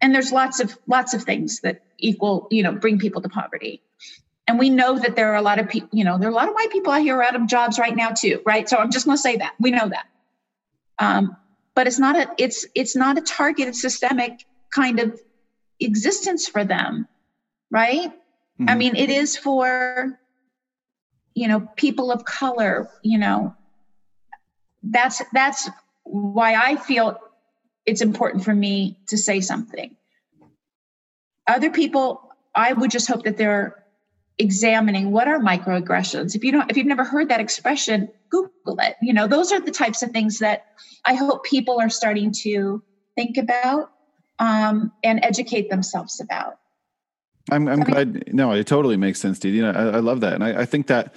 and 0.00 0.14
there's 0.14 0.32
lots 0.32 0.60
of 0.60 0.76
lots 0.86 1.14
of 1.14 1.22
things 1.22 1.60
that 1.60 1.80
equal 1.98 2.48
you 2.50 2.62
know 2.62 2.72
bring 2.72 2.98
people 2.98 3.22
to 3.22 3.28
poverty 3.28 3.82
and 4.50 4.58
we 4.58 4.68
know 4.68 4.98
that 4.98 5.14
there 5.14 5.30
are 5.32 5.36
a 5.36 5.42
lot 5.42 5.60
of 5.60 5.68
people 5.68 5.88
you 5.92 6.02
know 6.04 6.18
there 6.18 6.28
are 6.28 6.32
a 6.32 6.34
lot 6.34 6.48
of 6.48 6.54
white 6.54 6.70
people 6.70 6.92
out 6.92 7.00
here 7.02 7.22
out 7.22 7.36
of 7.36 7.46
jobs 7.46 7.78
right 7.78 7.94
now 7.94 8.10
too 8.10 8.40
right 8.44 8.68
so 8.68 8.76
i'm 8.76 8.90
just 8.90 9.06
going 9.06 9.16
to 9.16 9.20
say 9.20 9.36
that 9.36 9.52
we 9.60 9.70
know 9.70 9.88
that 9.88 10.04
um, 10.98 11.36
but 11.76 11.86
it's 11.86 11.98
not 12.00 12.16
a 12.16 12.28
it's 12.36 12.66
it's 12.74 12.96
not 12.96 13.16
a 13.16 13.20
targeted 13.20 13.76
systemic 13.76 14.32
kind 14.74 14.98
of 14.98 15.18
existence 15.78 16.48
for 16.48 16.64
them 16.64 17.06
right 17.70 18.10
I 18.68 18.74
Mhm. 18.74 18.76
mean, 18.76 18.96
it 18.96 19.08
is 19.08 19.36
for, 19.38 20.18
you 21.34 21.48
know, 21.48 21.60
people 21.76 22.12
of 22.12 22.24
color, 22.26 22.86
you 23.02 23.16
know. 23.16 23.54
That's 24.82 25.22
that's 25.32 25.70
why 26.02 26.54
I 26.54 26.76
feel 26.76 27.16
it's 27.86 28.02
important 28.02 28.44
for 28.44 28.54
me 28.54 28.98
to 29.08 29.16
say 29.16 29.40
something. 29.40 29.96
Other 31.46 31.70
people, 31.70 32.20
I 32.54 32.74
would 32.74 32.90
just 32.90 33.08
hope 33.08 33.22
that 33.24 33.38
they're 33.38 33.79
examining 34.40 35.12
what 35.12 35.28
are 35.28 35.38
microaggressions. 35.38 36.34
If 36.34 36.42
you 36.42 36.52
don't, 36.52 36.70
if 36.70 36.76
you've 36.76 36.86
never 36.86 37.04
heard 37.04 37.28
that 37.28 37.40
expression, 37.40 38.08
Google 38.30 38.78
it. 38.80 38.96
You 39.02 39.12
know, 39.12 39.26
those 39.26 39.52
are 39.52 39.60
the 39.60 39.70
types 39.70 40.02
of 40.02 40.10
things 40.10 40.38
that 40.38 40.66
I 41.04 41.14
hope 41.14 41.44
people 41.44 41.80
are 41.80 41.90
starting 41.90 42.32
to 42.42 42.82
think 43.16 43.36
about 43.36 43.92
um, 44.38 44.92
and 45.04 45.24
educate 45.24 45.70
themselves 45.70 46.20
about. 46.20 46.58
I'm, 47.50 47.68
I'm 47.68 47.82
I 47.82 47.84
mean- 47.84 48.12
glad. 48.12 48.34
No, 48.34 48.52
it 48.52 48.66
totally 48.66 48.96
makes 48.96 49.20
sense. 49.20 49.38
Dee. 49.38 49.62
I, 49.62 49.70
I 49.70 50.00
love 50.00 50.20
that, 50.20 50.34
and 50.34 50.44
I, 50.44 50.62
I 50.62 50.66
think 50.66 50.86
that 50.88 51.14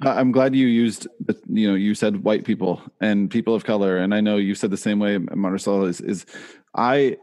I'm 0.00 0.32
glad 0.32 0.54
you 0.54 0.66
used. 0.66 1.08
You 1.48 1.68
know, 1.68 1.74
you 1.74 1.94
said 1.94 2.22
white 2.24 2.44
people 2.44 2.80
and 3.00 3.30
people 3.30 3.54
of 3.54 3.64
color, 3.64 3.96
and 3.98 4.14
I 4.14 4.20
know 4.20 4.36
you 4.36 4.54
said 4.54 4.70
the 4.70 4.76
same 4.76 4.98
way, 4.98 5.18
Marisol. 5.18 5.88
Is 5.88 6.00
is 6.00 6.26
I? 6.74 7.16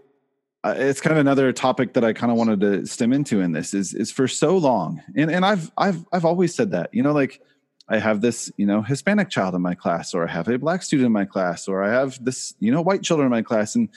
It's 0.66 1.02
kind 1.02 1.12
of 1.12 1.20
another 1.20 1.54
topic 1.54 1.94
that 1.94 2.04
I 2.04 2.14
kind 2.14 2.32
of 2.32 2.38
wanted 2.38 2.60
to 2.62 2.86
stem 2.88 3.14
into 3.14 3.42
in 3.42 3.52
this. 3.52 3.74
Is 3.74 3.94
is 3.94 4.12
for 4.12 4.28
so 4.28 4.58
long, 4.58 5.02
and 5.16 5.30
and 5.30 5.46
I've 5.46 5.72
I've 5.78 6.06
I've 6.12 6.26
always 6.26 6.56
said 6.56 6.72
that. 6.72 6.94
You 6.94 7.04
know, 7.04 7.14
like 7.14 7.42
I 7.88 8.00
have 8.00 8.22
this, 8.22 8.52
you 8.58 8.66
know, 8.66 8.82
Hispanic 8.82 9.30
child 9.30 9.54
in 9.54 9.62
my 9.62 9.76
class, 9.76 10.16
or 10.16 10.28
I 10.28 10.32
have 10.32 10.48
a 10.48 10.58
black 10.58 10.82
student 10.82 11.06
in 11.06 11.12
my 11.12 11.26
class, 11.26 11.68
or 11.68 11.84
I 11.84 11.92
have 11.92 12.24
this, 12.24 12.56
you 12.60 12.72
know, 12.72 12.82
white 12.82 13.04
children 13.04 13.28
in 13.28 13.32
my 13.32 13.44
class. 13.44 13.76
And 13.76 13.90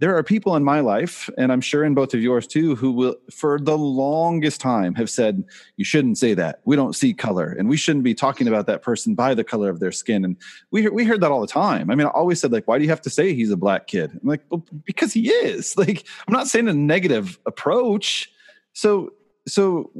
there 0.00 0.16
are 0.16 0.22
people 0.24 0.56
in 0.56 0.64
my 0.64 0.80
life, 0.80 1.30
and 1.38 1.52
I'm 1.52 1.60
sure 1.60 1.84
in 1.84 1.94
both 1.94 2.12
of 2.12 2.20
yours 2.20 2.48
too, 2.48 2.74
who 2.74 2.90
will, 2.90 3.16
for 3.30 3.60
the 3.60 3.78
longest 3.78 4.60
time, 4.60 4.96
have 4.96 5.08
said, 5.08 5.44
you 5.76 5.84
shouldn't 5.84 6.18
say 6.18 6.34
that. 6.34 6.60
We 6.64 6.74
don't 6.74 6.96
see 6.96 7.14
color, 7.14 7.54
and 7.56 7.68
we 7.68 7.76
shouldn't 7.76 8.04
be 8.04 8.14
talking 8.14 8.48
about 8.48 8.66
that 8.66 8.82
person 8.82 9.14
by 9.14 9.32
the 9.32 9.44
color 9.44 9.70
of 9.70 9.78
their 9.78 9.92
skin. 9.92 10.24
And 10.24 10.36
we, 10.72 10.88
we 10.88 11.04
heard 11.04 11.20
that 11.20 11.30
all 11.30 11.40
the 11.40 11.46
time. 11.46 11.88
I 11.90 11.94
mean, 11.94 12.08
I 12.08 12.10
always 12.10 12.40
said, 12.40 12.50
like, 12.50 12.66
why 12.66 12.78
do 12.78 12.84
you 12.84 12.90
have 12.90 13.02
to 13.02 13.10
say 13.10 13.32
he's 13.32 13.52
a 13.52 13.56
black 13.56 13.86
kid? 13.86 14.10
I'm 14.10 14.28
like, 14.28 14.42
well, 14.50 14.64
because 14.84 15.12
he 15.12 15.30
is. 15.30 15.74
Like, 15.86 16.06
I'm 16.26 16.32
not 16.32 16.48
saying 16.48 16.68
a 16.68 16.74
negative 16.74 17.38
approach. 17.46 18.30
So 18.72 19.12
so 19.46 19.90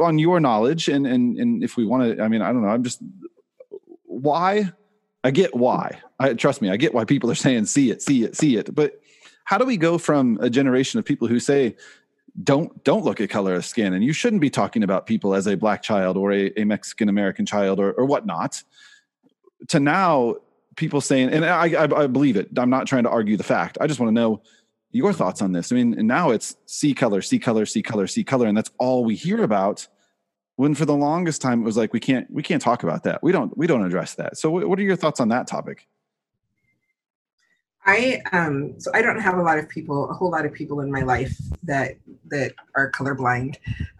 on 0.00 0.18
your 0.18 0.40
knowledge 0.40 0.88
and 0.88 1.06
and 1.06 1.36
and 1.38 1.64
if 1.64 1.76
we 1.76 1.84
want 1.84 2.16
to 2.16 2.22
i 2.22 2.28
mean 2.28 2.42
i 2.42 2.52
don't 2.52 2.62
know 2.62 2.68
i'm 2.68 2.84
just 2.84 3.00
why 4.04 4.70
i 5.24 5.30
get 5.30 5.54
why. 5.54 6.00
I 6.18 6.34
trust 6.34 6.62
me 6.62 6.70
i 6.70 6.76
get 6.76 6.94
why 6.94 7.04
people 7.04 7.30
are 7.30 7.36
saying 7.36 7.66
see 7.66 7.90
it 7.90 8.02
see 8.02 8.24
it 8.24 8.36
see 8.36 8.56
it. 8.56 8.74
But 8.74 9.00
how 9.44 9.58
do 9.58 9.64
we 9.64 9.76
go 9.76 9.98
from 9.98 10.38
a 10.40 10.48
generation 10.48 10.98
of 10.98 11.04
people 11.04 11.28
who 11.28 11.40
say 11.40 11.76
don't 12.42 12.82
don't 12.84 13.04
look 13.04 13.20
at 13.20 13.28
color 13.28 13.54
of 13.54 13.64
skin 13.64 13.92
and 13.92 14.04
you 14.04 14.12
shouldn't 14.12 14.40
be 14.40 14.50
talking 14.50 14.82
about 14.82 15.06
people 15.06 15.34
as 15.34 15.46
a 15.46 15.56
black 15.56 15.82
child 15.82 16.16
or 16.16 16.32
a, 16.32 16.50
a 16.56 16.64
mexican 16.64 17.10
american 17.10 17.44
child 17.44 17.78
or, 17.78 17.92
or 17.92 18.06
whatnot 18.06 18.62
to 19.68 19.78
now 19.78 20.36
people 20.76 21.00
saying 21.00 21.30
and 21.30 21.44
I, 21.44 21.72
I 21.74 22.02
i 22.02 22.06
believe 22.06 22.36
it. 22.36 22.48
I'm 22.56 22.70
not 22.70 22.86
trying 22.86 23.04
to 23.04 23.10
argue 23.10 23.36
the 23.36 23.44
fact. 23.44 23.78
I 23.80 23.86
just 23.86 24.00
want 24.00 24.08
to 24.08 24.14
know 24.14 24.42
your 24.92 25.12
thoughts 25.12 25.42
on 25.42 25.52
this. 25.52 25.72
I 25.72 25.74
mean, 25.74 26.06
now 26.06 26.30
it's 26.30 26.56
see 26.66 26.94
color, 26.94 27.22
see 27.22 27.38
color, 27.38 27.66
see 27.66 27.82
color, 27.82 28.06
see 28.06 28.22
color, 28.22 28.46
and 28.46 28.56
that's 28.56 28.70
all 28.78 29.04
we 29.04 29.16
hear 29.16 29.42
about. 29.42 29.88
When 30.56 30.74
for 30.74 30.84
the 30.84 30.94
longest 30.94 31.40
time 31.40 31.62
it 31.62 31.64
was 31.64 31.78
like 31.78 31.92
we 31.92 32.00
can't 32.00 32.30
we 32.30 32.42
can't 32.42 32.62
talk 32.62 32.82
about 32.82 33.04
that. 33.04 33.22
We 33.22 33.32
don't 33.32 33.56
we 33.56 33.66
don't 33.66 33.84
address 33.84 34.14
that. 34.14 34.36
So, 34.36 34.50
what 34.50 34.78
are 34.78 34.82
your 34.82 34.96
thoughts 34.96 35.18
on 35.18 35.28
that 35.28 35.46
topic? 35.46 35.88
I 37.84 38.22
um 38.32 38.78
so 38.78 38.90
I 38.94 39.02
don't 39.02 39.18
have 39.18 39.38
a 39.38 39.42
lot 39.42 39.58
of 39.58 39.68
people, 39.68 40.10
a 40.10 40.14
whole 40.14 40.30
lot 40.30 40.44
of 40.44 40.52
people 40.52 40.80
in 40.80 40.92
my 40.92 41.00
life 41.00 41.36
that 41.64 41.96
that 42.30 42.52
are 42.76 42.92
colorblind. 42.92 43.56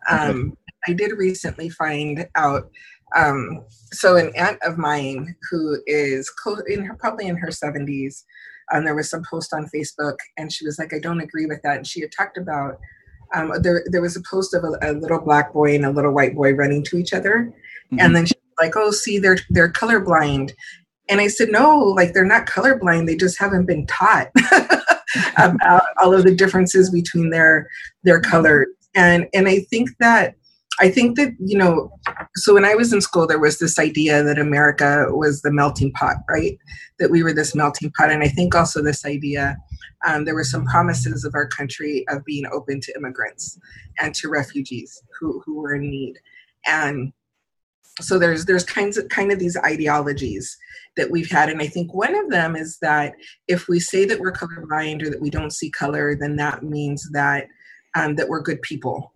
Um, 0.09 0.57
I 0.87 0.93
did 0.93 1.13
recently 1.13 1.69
find 1.69 2.29
out. 2.35 2.71
Um, 3.15 3.67
so 3.93 4.17
an 4.17 4.33
aunt 4.37 4.59
of 4.63 4.79
mine 4.79 5.37
who 5.51 5.77
is 5.87 6.33
in 6.67 6.83
her, 6.83 6.95
probably 6.95 7.27
in 7.27 7.37
her 7.37 7.51
seventies 7.51 8.25
and 8.73 8.87
there 8.87 8.95
was 8.95 9.11
some 9.11 9.23
post 9.29 9.53
on 9.53 9.69
Facebook, 9.75 10.17
and 10.37 10.53
she 10.53 10.65
was 10.65 10.79
like, 10.79 10.93
"I 10.93 10.99
don't 10.99 11.21
agree 11.21 11.47
with 11.47 11.61
that." 11.63 11.77
And 11.79 11.87
she 11.87 12.01
had 12.01 12.13
talked 12.13 12.37
about 12.37 12.79
um, 13.35 13.53
there. 13.61 13.85
There 13.87 14.03
was 14.03 14.17
a 14.17 14.23
post 14.23 14.55
of 14.55 14.65
a, 14.65 14.79
a, 14.83 14.93
little 14.93 15.21
black 15.21 15.53
boy 15.53 15.75
and 15.75 15.85
a 15.85 15.91
little 15.91 16.13
white 16.13 16.35
boy 16.35 16.55
running 16.55 16.83
to 16.85 16.97
each 16.97 17.13
other, 17.13 17.53
mm-hmm. 17.93 18.01
and 18.01 18.15
then 18.17 18.27
she 18.27 18.35
was 18.35 18.67
like, 18.67 18.77
"Oh, 18.77 18.91
see, 18.91 19.19
they're 19.19 19.39
they're 19.51 19.73
colorblind." 19.73 20.53
And 21.09 21.21
I 21.21 21.29
said, 21.29 21.51
"No, 21.51 21.79
like 21.79 22.13
they're 22.13 22.25
not 22.25 22.47
colorblind. 22.47 23.07
They 23.07 23.17
just 23.17 23.39
haven't 23.39 23.67
been 23.67 23.87
taught 23.87 24.31
about 25.39 25.83
all 26.01 26.15
of 26.15 26.25
the 26.25 26.35
differences 26.35 26.91
between 26.91 27.31
their 27.31 27.69
their 28.03 28.21
colors." 28.21 28.69
And 28.95 29.29
and 29.33 29.49
I 29.49 29.61
think 29.71 29.91
that 30.01 30.35
I 30.83 30.91
think 30.91 31.17
that, 31.17 31.33
you 31.39 31.57
know, 31.57 31.97
so 32.35 32.55
when 32.55 32.65
I 32.65 32.75
was 32.75 32.93
in 32.93 33.01
school, 33.01 33.29
there 33.29 33.39
was 33.39 33.61
this 33.61 33.79
idea 33.79 34.25
that 34.25 34.37
America 34.37 35.07
was 35.11 35.43
the 35.43 35.53
melting 35.53 35.93
pot, 35.93 36.17
right? 36.29 36.59
That 36.99 37.13
we 37.13 37.23
were 37.23 37.33
this 37.33 37.55
melting 37.55 37.93
pot. 37.93 38.11
And 38.11 38.25
I 38.25 38.29
think 38.29 38.57
also 38.57 38.83
this 38.83 39.07
idea, 39.07 39.57
um, 40.05 40.25
there 40.25 40.35
were 40.35 40.43
some 40.43 40.65
promises 40.65 41.25
of 41.25 41.37
our 41.37 41.47
country 41.47 42.05
of 42.09 42.25
being 42.25 42.47
open 42.53 42.81
to 42.81 42.97
immigrants 42.97 43.57
and 44.01 44.13
to 44.17 44.29
refugees 44.29 45.01
who, 45.21 45.41
who 45.47 45.55
were 45.55 45.77
in 45.77 45.89
need. 45.89 46.15
And 46.67 47.13
so 48.01 48.19
there's 48.19 48.47
there's 48.47 48.65
kinds 48.65 48.97
of 48.97 49.09
kind 49.09 49.31
of 49.31 49.39
these 49.39 49.57
ideologies 49.59 50.57
that 50.97 51.11
we've 51.11 51.31
had 51.31 51.51
and 51.51 51.61
i 51.61 51.67
think 51.67 51.93
one 51.93 52.15
of 52.15 52.31
them 52.31 52.57
is 52.57 52.79
that 52.79 53.13
if 53.49 53.69
we 53.69 53.79
say 53.79 54.07
that 54.07 54.19
we're 54.19 54.33
colorblind 54.33 55.03
or 55.03 55.11
that 55.11 55.21
we 55.21 55.29
don't 55.29 55.53
see 55.53 55.71
color 55.71 56.17
then 56.19 56.37
that 56.37 56.63
means 56.63 57.07
that 57.13 57.49
um, 57.95 58.15
that 58.15 58.31
we're 58.31 58.41
good 58.41 58.63
people 58.63 59.13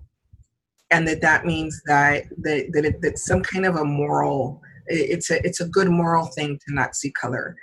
and 0.90 1.06
that 1.08 1.20
that 1.20 1.44
means 1.44 1.82
that 1.86 2.24
that 2.38 2.70
that, 2.72 2.84
it, 2.84 3.00
that 3.02 3.18
some 3.18 3.42
kind 3.42 3.66
of 3.66 3.76
a 3.76 3.84
moral 3.84 4.62
it's 4.86 5.30
a 5.30 5.44
it's 5.44 5.60
a 5.60 5.68
good 5.68 5.88
moral 5.88 6.26
thing 6.26 6.58
to 6.66 6.74
not 6.74 6.94
see 6.94 7.10
color. 7.10 7.56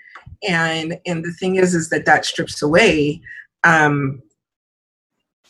And 0.48 1.00
and 1.06 1.24
the 1.24 1.32
thing 1.32 1.56
is 1.56 1.74
is 1.74 1.90
that 1.90 2.06
that 2.06 2.26
strips 2.26 2.62
away 2.62 3.22
um 3.64 4.22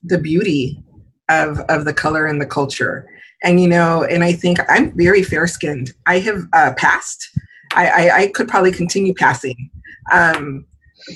the 0.04 0.20
beauty 0.20 0.84
of 1.30 1.60
of 1.70 1.86
the 1.86 1.94
color 1.94 2.26
and 2.26 2.40
the 2.40 2.46
culture. 2.46 3.10
And 3.44 3.60
you 3.60 3.68
know 3.68 4.04
and 4.04 4.24
i 4.24 4.32
think 4.32 4.60
i'm 4.70 4.96
very 4.96 5.22
fair 5.22 5.48
skinned 5.48 5.92
i 6.08 6.20
have 6.20 6.44
uh, 6.54 6.74
passed. 6.78 7.28
I, 7.76 7.88
I, 7.88 8.18
I 8.18 8.28
could 8.28 8.48
probably 8.48 8.72
continue 8.72 9.14
passing 9.16 9.70
um 10.12 10.66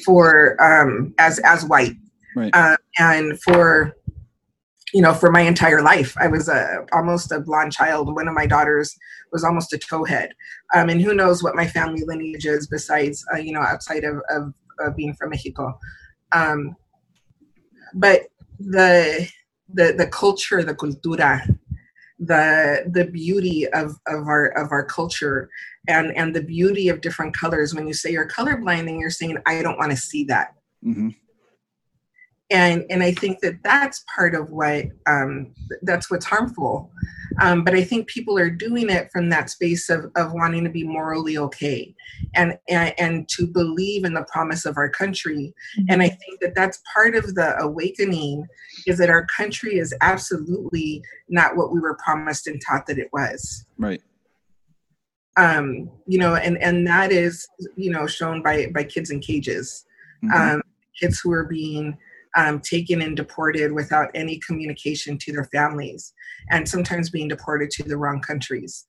for 0.04 0.62
um 0.62 1.14
as 1.20 1.40
as 1.40 1.64
white. 1.66 1.96
Right. 2.36 2.54
uh, 2.54 2.78
and 3.00 3.42
for 3.42 3.97
you 4.98 5.04
know, 5.04 5.14
for 5.14 5.30
my 5.30 5.42
entire 5.42 5.84
life. 5.84 6.18
I 6.20 6.26
was 6.26 6.50
a 6.50 6.84
almost 6.92 7.32
a 7.32 7.40
blonde 7.40 7.72
child. 7.72 8.16
One 8.16 8.28
of 8.28 8.34
my 8.34 8.48
daughters 8.48 8.98
was 9.32 9.44
almost 9.44 9.72
a 9.72 9.78
towhead, 9.78 10.30
um, 10.74 10.90
and 10.90 11.00
who 11.00 11.14
knows 11.14 11.44
what 11.44 11.56
my 11.56 11.68
family 11.68 12.02
lineage 12.04 12.48
is 12.48 12.66
besides, 12.66 13.24
uh, 13.32 13.38
you 13.38 13.54
know, 13.54 13.62
outside 13.62 14.04
of, 14.04 14.16
of, 14.32 14.56
of, 14.80 14.96
being 14.96 15.14
from 15.14 15.30
Mexico. 15.30 15.78
Um, 16.32 16.76
but 17.94 18.22
the 18.60 19.30
the 19.72 19.94
the 19.96 20.08
culture, 20.08 20.64
the 20.64 20.74
cultura, 20.74 21.48
the 22.18 22.90
the 22.92 23.06
beauty 23.06 23.68
of, 23.68 23.92
of 24.08 24.28
our 24.28 24.48
of 24.48 24.72
our 24.72 24.84
culture 24.84 25.48
and 25.88 26.12
and 26.18 26.36
the 26.36 26.42
beauty 26.42 26.90
of 26.90 27.02
different 27.02 27.36
colors. 27.36 27.76
When 27.76 27.86
you 27.86 27.94
say 27.94 28.10
you're 28.10 28.28
colorblind, 28.28 28.90
and 28.90 29.00
you're 29.00 29.12
saying 29.12 29.38
I 29.46 29.62
don't 29.62 29.78
want 29.78 29.92
to 29.92 29.98
see 29.98 30.24
that. 30.24 30.56
Mm-hmm 30.84 31.10
and 32.50 32.86
and 32.90 33.04
I 33.04 33.12
think 33.12 33.42
that 33.42 33.62
that's 33.64 34.06
part 34.16 34.34
of 34.34 34.52
what 34.52 34.86
um, 35.06 35.54
that's 35.82 36.10
what's 36.10 36.26
harmful. 36.26 36.92
Um, 37.42 37.64
but 37.64 37.76
I 37.76 37.84
think 37.84 38.08
people 38.08 38.38
are 38.40 38.50
doing 38.50 38.90
it 38.90 39.12
from 39.12 39.30
that 39.30 39.50
space 39.50 39.90
of 39.90 40.06
of 40.16 40.32
wanting 40.32 40.64
to 40.64 40.70
be 40.70 40.86
morally 40.86 41.38
okay, 41.38 41.94
and 42.36 42.58
and, 42.70 42.94
and 42.98 43.30
to 43.30 43.48
believe 43.48 44.06
in 44.06 44.14
the 44.14 44.26
promise 44.32 44.66
of 44.66 44.78
our 44.78 44.90
country. 44.90 45.54
Mm-hmm. 45.78 45.86
And 45.90 46.02
I 46.02 46.08
think 46.08 46.40
that 46.40 46.56
that's 46.56 46.82
part 46.94 47.16
of 47.16 47.36
the 47.36 47.58
awakening 47.60 48.46
is 48.86 48.98
that 49.00 49.10
our 49.10 49.26
country 49.26 49.78
is 49.78 49.94
absolutely 50.00 51.04
not 51.28 51.58
what 51.58 51.74
we 51.74 51.82
were 51.82 51.98
promised 52.04 52.48
and 52.48 52.62
taught 52.66 52.88
that 52.88 52.98
it 52.98 53.10
was. 53.12 53.66
Right. 53.78 54.02
Um, 55.36 55.92
you 56.08 56.18
know, 56.18 56.36
and 56.36 56.58
and 56.60 56.88
that 56.88 57.12
is 57.12 57.46
you 57.76 57.92
know 57.92 58.08
shown 58.08 58.42
by 58.42 58.68
by 58.74 58.86
kids 58.86 59.12
in 59.12 59.20
cages, 59.20 59.86
mm-hmm. 60.24 60.56
um, 60.56 60.62
kids 60.98 61.20
who 61.20 61.34
are 61.34 61.44
being 61.44 61.98
um, 62.38 62.62
taken 62.62 63.02
and 63.02 63.18
deported 63.18 63.74
without 63.74 64.10
any 64.14 64.40
communication 64.40 65.18
to 65.18 65.32
their 65.34 65.46
families, 65.46 66.14
and 66.50 66.70
sometimes 66.70 67.10
being 67.10 67.28
deported 67.28 67.70
to 67.72 67.84
the 67.84 67.98
wrong 67.98 68.22
countries. 68.22 68.86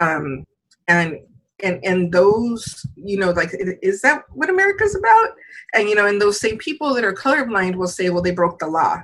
Um, 0.00 0.44
and 0.88 1.18
and 1.62 1.84
and 1.84 2.12
those, 2.12 2.86
you 2.96 3.18
know, 3.18 3.30
like 3.30 3.50
is 3.82 4.00
that 4.00 4.22
what 4.32 4.50
America's 4.50 4.96
about? 4.96 5.28
And 5.74 5.88
you 5.88 5.94
know, 5.94 6.06
and 6.06 6.20
those 6.20 6.40
same 6.40 6.56
people 6.56 6.94
that 6.94 7.04
are 7.04 7.14
colorblind 7.14 7.76
will 7.76 7.88
say, 7.88 8.10
well, 8.10 8.22
they 8.22 8.32
broke 8.32 8.58
the 8.58 8.68
law. 8.68 9.02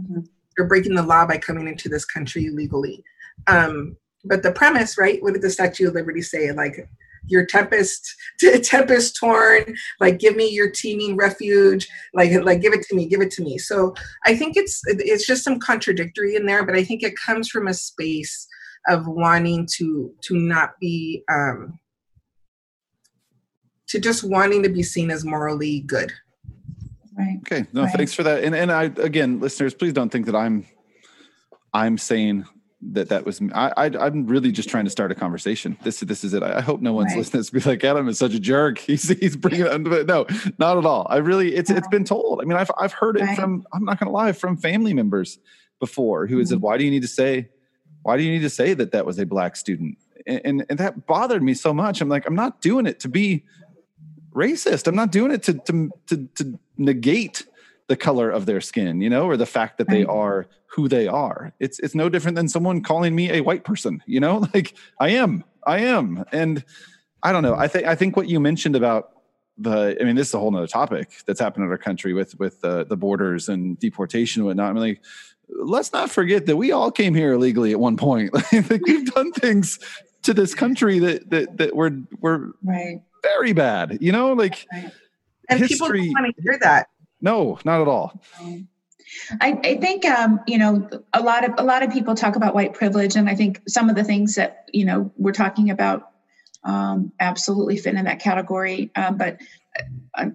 Mm-hmm. 0.00 0.20
They're 0.56 0.68
breaking 0.68 0.94
the 0.94 1.02
law 1.02 1.26
by 1.26 1.38
coming 1.38 1.68
into 1.68 1.88
this 1.88 2.04
country 2.04 2.46
illegally. 2.46 3.02
Um, 3.46 3.96
but 4.24 4.42
the 4.42 4.52
premise, 4.52 4.96
right? 4.96 5.22
What 5.22 5.34
did 5.34 5.42
the 5.42 5.50
Statue 5.50 5.88
of 5.88 5.94
Liberty 5.94 6.22
say? 6.22 6.52
Like 6.52 6.88
your 7.26 7.44
tempest 7.44 8.14
tempest 8.62 9.16
torn 9.18 9.74
like 10.00 10.18
give 10.18 10.36
me 10.36 10.48
your 10.50 10.70
teeming 10.70 11.16
refuge 11.16 11.88
like 12.14 12.30
like 12.42 12.60
give 12.60 12.72
it 12.72 12.82
to 12.82 12.94
me 12.94 13.06
give 13.06 13.20
it 13.20 13.30
to 13.30 13.42
me. 13.42 13.58
So 13.58 13.94
i 14.24 14.36
think 14.36 14.56
it's 14.56 14.80
it's 14.86 15.26
just 15.26 15.44
some 15.44 15.58
contradictory 15.58 16.36
in 16.36 16.46
there 16.46 16.64
but 16.64 16.76
i 16.76 16.84
think 16.84 17.02
it 17.02 17.14
comes 17.16 17.48
from 17.48 17.66
a 17.66 17.74
space 17.74 18.46
of 18.88 19.06
wanting 19.06 19.66
to 19.76 20.14
to 20.22 20.36
not 20.36 20.78
be 20.80 21.24
um 21.30 21.78
to 23.88 24.00
just 24.00 24.24
wanting 24.24 24.62
to 24.62 24.68
be 24.68 24.82
seen 24.82 25.10
as 25.10 25.24
morally 25.24 25.80
good. 25.80 26.12
Right. 27.16 27.38
Okay. 27.40 27.66
No 27.72 27.84
right. 27.84 27.94
thanks 27.94 28.12
for 28.12 28.22
that. 28.24 28.44
And 28.44 28.54
and 28.54 28.70
i 28.70 28.84
again 28.84 29.40
listeners 29.40 29.74
please 29.74 29.92
don't 29.92 30.10
think 30.10 30.26
that 30.26 30.36
i'm 30.36 30.66
i'm 31.72 31.96
saying 31.96 32.44
that 32.92 33.08
that 33.08 33.24
was 33.24 33.40
I, 33.54 33.72
I 33.76 34.06
am 34.06 34.26
really 34.26 34.52
just 34.52 34.68
trying 34.68 34.84
to 34.84 34.90
start 34.90 35.10
a 35.10 35.14
conversation. 35.14 35.76
This 35.82 36.00
this 36.00 36.24
is 36.24 36.34
it. 36.34 36.42
I, 36.42 36.58
I 36.58 36.60
hope 36.60 36.80
no 36.80 36.92
one's 36.92 37.12
right. 37.12 37.18
listening 37.18 37.42
to 37.42 37.52
be 37.52 37.60
like 37.60 37.82
Adam 37.84 38.08
is 38.08 38.18
such 38.18 38.34
a 38.34 38.40
jerk. 38.40 38.78
He's 38.86 39.08
he's 39.08 39.36
bringing 39.36 39.62
it. 39.62 39.68
Under 39.68 39.90
the 39.90 40.04
no, 40.04 40.26
not 40.58 40.78
at 40.78 40.86
all. 40.86 41.06
I 41.10 41.16
really 41.16 41.54
it's 41.54 41.70
it's 41.70 41.88
been 41.88 42.04
told. 42.04 42.40
I 42.40 42.44
mean, 42.44 42.56
I've 42.56 42.70
I've 42.78 42.92
heard 42.92 43.16
it 43.16 43.34
from 43.34 43.66
I'm 43.72 43.84
not 43.84 43.98
going 43.98 44.06
to 44.06 44.12
lie 44.12 44.32
from 44.32 44.56
family 44.56 44.94
members 44.94 45.38
before 45.80 46.26
who 46.26 46.36
mm-hmm. 46.36 46.46
said, 46.46 46.60
"Why 46.60 46.78
do 46.78 46.84
you 46.84 46.90
need 46.90 47.02
to 47.02 47.08
say? 47.08 47.48
Why 48.02 48.16
do 48.16 48.22
you 48.22 48.30
need 48.30 48.42
to 48.42 48.50
say 48.50 48.74
that 48.74 48.92
that 48.92 49.04
was 49.04 49.18
a 49.18 49.26
black 49.26 49.56
student?" 49.56 49.98
And, 50.26 50.40
and 50.44 50.66
and 50.70 50.78
that 50.78 51.06
bothered 51.06 51.42
me 51.42 51.54
so 51.54 51.74
much. 51.74 52.00
I'm 52.00 52.08
like, 52.08 52.26
I'm 52.26 52.36
not 52.36 52.60
doing 52.60 52.86
it 52.86 53.00
to 53.00 53.08
be 53.08 53.44
racist. 54.34 54.86
I'm 54.86 54.96
not 54.96 55.10
doing 55.10 55.32
it 55.32 55.42
to 55.44 55.54
to 55.54 55.90
to, 56.08 56.28
to 56.36 56.58
negate 56.78 57.46
the 57.88 57.96
color 57.96 58.30
of 58.30 58.46
their 58.46 58.60
skin, 58.60 59.00
you 59.00 59.08
know, 59.10 59.26
or 59.26 59.36
the 59.36 59.46
fact 59.46 59.78
that 59.78 59.88
they 59.88 60.04
are 60.04 60.46
who 60.66 60.88
they 60.88 61.06
are. 61.06 61.52
It's 61.60 61.78
it's 61.78 61.94
no 61.94 62.08
different 62.08 62.34
than 62.36 62.48
someone 62.48 62.82
calling 62.82 63.14
me 63.14 63.30
a 63.30 63.40
white 63.42 63.64
person, 63.64 64.02
you 64.06 64.20
know? 64.20 64.46
Like 64.54 64.74
I 65.00 65.10
am. 65.10 65.44
I 65.66 65.78
am. 65.80 66.24
And 66.32 66.64
I 67.22 67.32
don't 67.32 67.42
know. 67.42 67.54
I 67.54 67.68
think 67.68 67.86
I 67.86 67.94
think 67.94 68.16
what 68.16 68.28
you 68.28 68.40
mentioned 68.40 68.76
about 68.76 69.10
the 69.58 69.96
I 70.00 70.04
mean, 70.04 70.16
this 70.16 70.28
is 70.28 70.34
a 70.34 70.38
whole 70.38 70.50
nother 70.50 70.66
topic 70.66 71.10
that's 71.26 71.40
happened 71.40 71.64
in 71.64 71.70
our 71.70 71.78
country 71.78 72.12
with 72.12 72.38
with 72.38 72.60
the 72.60 72.84
the 72.84 72.96
borders 72.96 73.48
and 73.48 73.78
deportation 73.78 74.40
and 74.42 74.46
whatnot. 74.48 74.70
I 74.70 74.72
mean, 74.74 74.82
like, 74.82 75.02
let's 75.48 75.92
not 75.92 76.10
forget 76.10 76.46
that 76.46 76.56
we 76.56 76.72
all 76.72 76.90
came 76.90 77.14
here 77.14 77.32
illegally 77.32 77.70
at 77.72 77.80
one 77.80 77.96
point. 77.96 78.34
like 78.52 78.84
we've 78.86 79.12
done 79.14 79.32
things 79.32 79.78
to 80.22 80.34
this 80.34 80.54
country 80.54 80.98
that 80.98 81.30
that 81.30 81.56
that 81.58 81.76
were 81.76 81.92
were 82.20 82.52
Right. 82.64 83.00
very 83.22 83.52
bad. 83.52 83.98
You 84.00 84.12
know, 84.12 84.32
like 84.32 84.66
And 85.48 85.60
people 85.62 85.86
history- 85.86 86.12
don't 86.12 86.22
want 86.22 86.36
to 86.36 86.42
hear 86.42 86.58
that. 86.62 86.88
No, 87.20 87.58
not 87.64 87.80
at 87.80 87.88
all. 87.88 88.20
I, 89.40 89.58
I 89.62 89.76
think 89.76 90.04
um, 90.04 90.40
you 90.46 90.58
know 90.58 90.88
a 91.12 91.22
lot 91.22 91.44
of 91.44 91.54
a 91.58 91.64
lot 91.64 91.82
of 91.82 91.92
people 91.92 92.14
talk 92.14 92.36
about 92.36 92.54
white 92.54 92.74
privilege, 92.74 93.16
and 93.16 93.28
I 93.28 93.34
think 93.34 93.62
some 93.68 93.88
of 93.88 93.96
the 93.96 94.04
things 94.04 94.34
that 94.34 94.68
you 94.72 94.84
know 94.84 95.12
we're 95.16 95.32
talking 95.32 95.70
about 95.70 96.10
um, 96.64 97.12
absolutely 97.20 97.76
fit 97.76 97.94
in 97.94 98.04
that 98.04 98.20
category. 98.20 98.90
Um, 98.94 99.16
but 99.16 99.40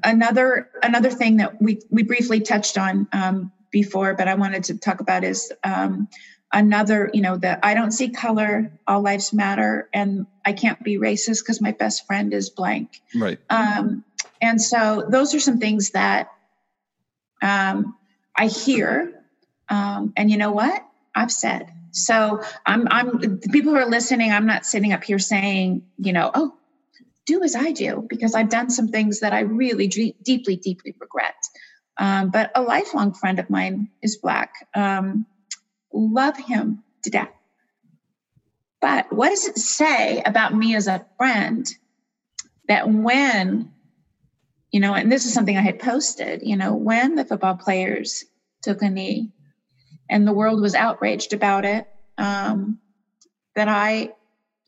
another 0.03 0.69
another 0.81 1.09
thing 1.09 1.37
that 1.37 1.61
we 1.61 1.81
we 1.89 2.03
briefly 2.03 2.39
touched 2.39 2.77
on 2.77 3.07
um, 3.11 3.51
before, 3.71 4.13
but 4.15 4.27
I 4.27 4.35
wanted 4.35 4.63
to 4.65 4.77
talk 4.77 5.01
about 5.01 5.23
is 5.23 5.51
um, 5.63 6.07
another 6.51 7.09
you 7.13 7.21
know 7.21 7.37
that 7.37 7.59
I 7.63 7.73
don't 7.73 7.91
see 7.91 8.09
color, 8.09 8.71
all 8.87 9.01
lives 9.01 9.33
matter, 9.33 9.89
and 9.93 10.25
I 10.45 10.53
can't 10.53 10.81
be 10.83 10.97
racist 10.97 11.43
because 11.43 11.61
my 11.61 11.71
best 11.71 12.07
friend 12.07 12.33
is 12.33 12.49
blank. 12.49 13.01
Right. 13.15 13.39
Um, 13.49 14.03
and 14.41 14.61
so 14.61 15.05
those 15.07 15.35
are 15.35 15.39
some 15.39 15.59
things 15.59 15.91
that 15.91 16.31
um, 17.41 17.95
I 18.35 18.47
hear. 18.47 19.13
Um, 19.69 20.13
and 20.17 20.29
you 20.29 20.37
know 20.37 20.51
what? 20.51 20.85
I've 21.15 21.31
said. 21.31 21.71
So 21.91 22.41
I'm, 22.65 22.87
I'm, 22.89 23.19
the 23.19 23.49
people 23.51 23.73
who 23.73 23.77
are 23.77 23.89
listening, 23.89 24.31
I'm 24.31 24.45
not 24.45 24.65
sitting 24.65 24.93
up 24.93 25.03
here 25.03 25.19
saying, 25.19 25.83
you 25.97 26.13
know, 26.13 26.31
oh, 26.33 26.53
do 27.25 27.43
as 27.43 27.55
I 27.55 27.71
do, 27.71 28.05
because 28.09 28.33
I've 28.33 28.49
done 28.49 28.69
some 28.69 28.87
things 28.87 29.19
that 29.19 29.33
I 29.33 29.41
really 29.41 29.87
d- 29.87 30.15
deeply, 30.23 30.55
deeply 30.55 30.95
regret. 30.99 31.35
Um, 31.97 32.31
but 32.31 32.51
a 32.55 32.61
lifelong 32.61 33.13
friend 33.13 33.39
of 33.39 33.49
mine 33.49 33.89
is 34.01 34.17
Black. 34.17 34.53
Um, 34.73 35.25
love 35.93 36.37
him 36.37 36.83
to 37.03 37.09
death. 37.09 37.31
But 38.79 39.13
what 39.13 39.29
does 39.29 39.47
it 39.47 39.57
say 39.57 40.23
about 40.23 40.55
me 40.55 40.75
as 40.75 40.87
a 40.87 41.05
friend 41.17 41.67
that 42.67 42.89
when, 42.89 43.71
you 44.71 44.79
know, 44.79 44.93
and 44.93 45.11
this 45.11 45.25
is 45.25 45.33
something 45.33 45.57
I 45.57 45.61
had 45.61 45.79
posted, 45.79 46.41
you 46.43 46.55
know, 46.55 46.73
when 46.73 47.15
the 47.15 47.25
football 47.25 47.55
players 47.55 48.23
took 48.61 48.81
a 48.81 48.89
knee 48.89 49.31
and 50.09 50.25
the 50.25 50.33
world 50.33 50.61
was 50.61 50.75
outraged 50.75 51.33
about 51.33 51.65
it, 51.65 51.87
um, 52.17 52.79
that 53.55 53.67
I 53.67 54.13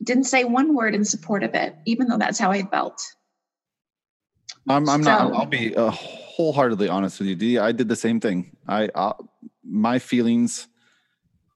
didn't 0.04 0.26
say 0.26 0.44
one 0.44 0.76
word 0.76 0.94
in 0.94 1.06
support 1.06 1.44
of 1.44 1.56
it, 1.56 1.76
even 1.86 2.08
though 2.08 2.18
that's 2.18 2.38
how 2.38 2.52
I 2.52 2.64
felt. 2.64 3.02
I'm, 4.68 4.90
I'm 4.90 5.02
not. 5.02 5.34
I'll 5.34 5.46
be 5.46 5.76
uh, 5.76 5.90
wholeheartedly 5.90 6.90
honest 6.90 7.20
with 7.20 7.30
you, 7.30 7.36
Dee. 7.36 7.58
I 7.58 7.72
did 7.72 7.88
the 7.88 7.96
same 7.96 8.20
thing. 8.20 8.56
I, 8.68 8.90
uh, 8.96 9.14
my 9.64 10.00
feelings. 10.00 10.68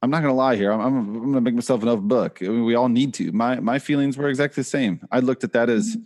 I'm 0.01 0.09
not 0.11 0.21
going 0.21 0.31
to 0.31 0.37
lie 0.37 0.55
here. 0.55 0.71
I'm, 0.71 0.79
I'm, 0.79 0.97
I'm 0.97 1.19
going 1.19 1.33
to 1.33 1.41
make 1.41 1.55
myself 1.55 1.81
an 1.81 1.89
open 1.89 2.07
book. 2.07 2.39
I 2.41 2.45
mean, 2.45 2.65
we 2.65 2.75
all 2.75 2.87
need 2.87 3.13
to. 3.15 3.31
My, 3.31 3.59
my 3.59 3.79
feelings 3.79 4.15
were 4.15 4.29
exactly 4.29 4.61
the 4.61 4.65
same. 4.65 5.01
I 5.11 5.19
looked 5.19 5.43
at 5.43 5.53
that 5.53 5.69
as, 5.69 5.97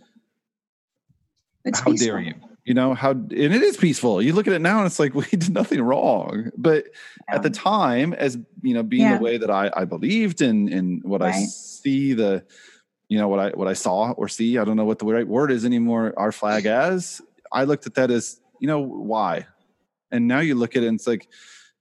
It's 1.64 1.80
how 1.80 1.90
peaceful. 1.92 2.08
dare 2.08 2.20
you? 2.20 2.34
You 2.64 2.74
know 2.74 2.94
how, 2.94 3.10
and 3.10 3.32
it 3.32 3.60
is 3.62 3.76
peaceful. 3.76 4.22
You 4.22 4.32
look 4.34 4.46
at 4.46 4.52
it 4.52 4.60
now, 4.60 4.78
and 4.78 4.86
it's 4.86 4.98
like 5.00 5.14
we 5.20 5.24
did 5.24 5.50
nothing 5.52 5.82
wrong. 5.82 6.50
But 6.56 6.84
at 7.28 7.42
the 7.42 7.50
time, 7.50 8.12
as 8.14 8.38
you 8.62 8.74
know, 8.74 8.82
being 8.82 9.02
Yeah. 9.02 9.18
the 9.18 9.24
way 9.24 9.36
that 9.38 9.50
I, 9.50 9.70
I 9.76 9.84
believed 9.84 10.40
in, 10.42 10.68
in 10.68 11.00
what 11.02 11.22
I 11.22 11.32
see 11.32 12.12
the, 12.12 12.44
you 13.08 13.18
know, 13.18 13.26
what 13.28 13.40
I 13.40 13.50
what 13.50 13.66
I 13.68 13.72
saw 13.72 14.12
or 14.12 14.28
see. 14.28 14.58
I 14.58 14.64
don't 14.64 14.76
know 14.76 14.84
what 14.84 15.00
the 15.00 15.06
right 15.06 15.26
word 15.26 15.50
is 15.50 15.64
anymore. 15.64 16.14
Our 16.16 16.30
flag 16.32 16.66
as 16.66 17.20
I 17.50 17.64
looked 17.64 17.86
at 17.86 17.94
that 17.94 18.10
as, 18.10 18.40
you 18.60 18.66
know, 18.68 18.78
why? 18.80 19.46
And 20.12 20.28
now 20.28 20.40
you 20.40 20.54
look 20.54 20.76
at 20.76 20.82
it, 20.84 20.86
and 20.86 20.96
it's 21.00 21.06
like, 21.06 21.28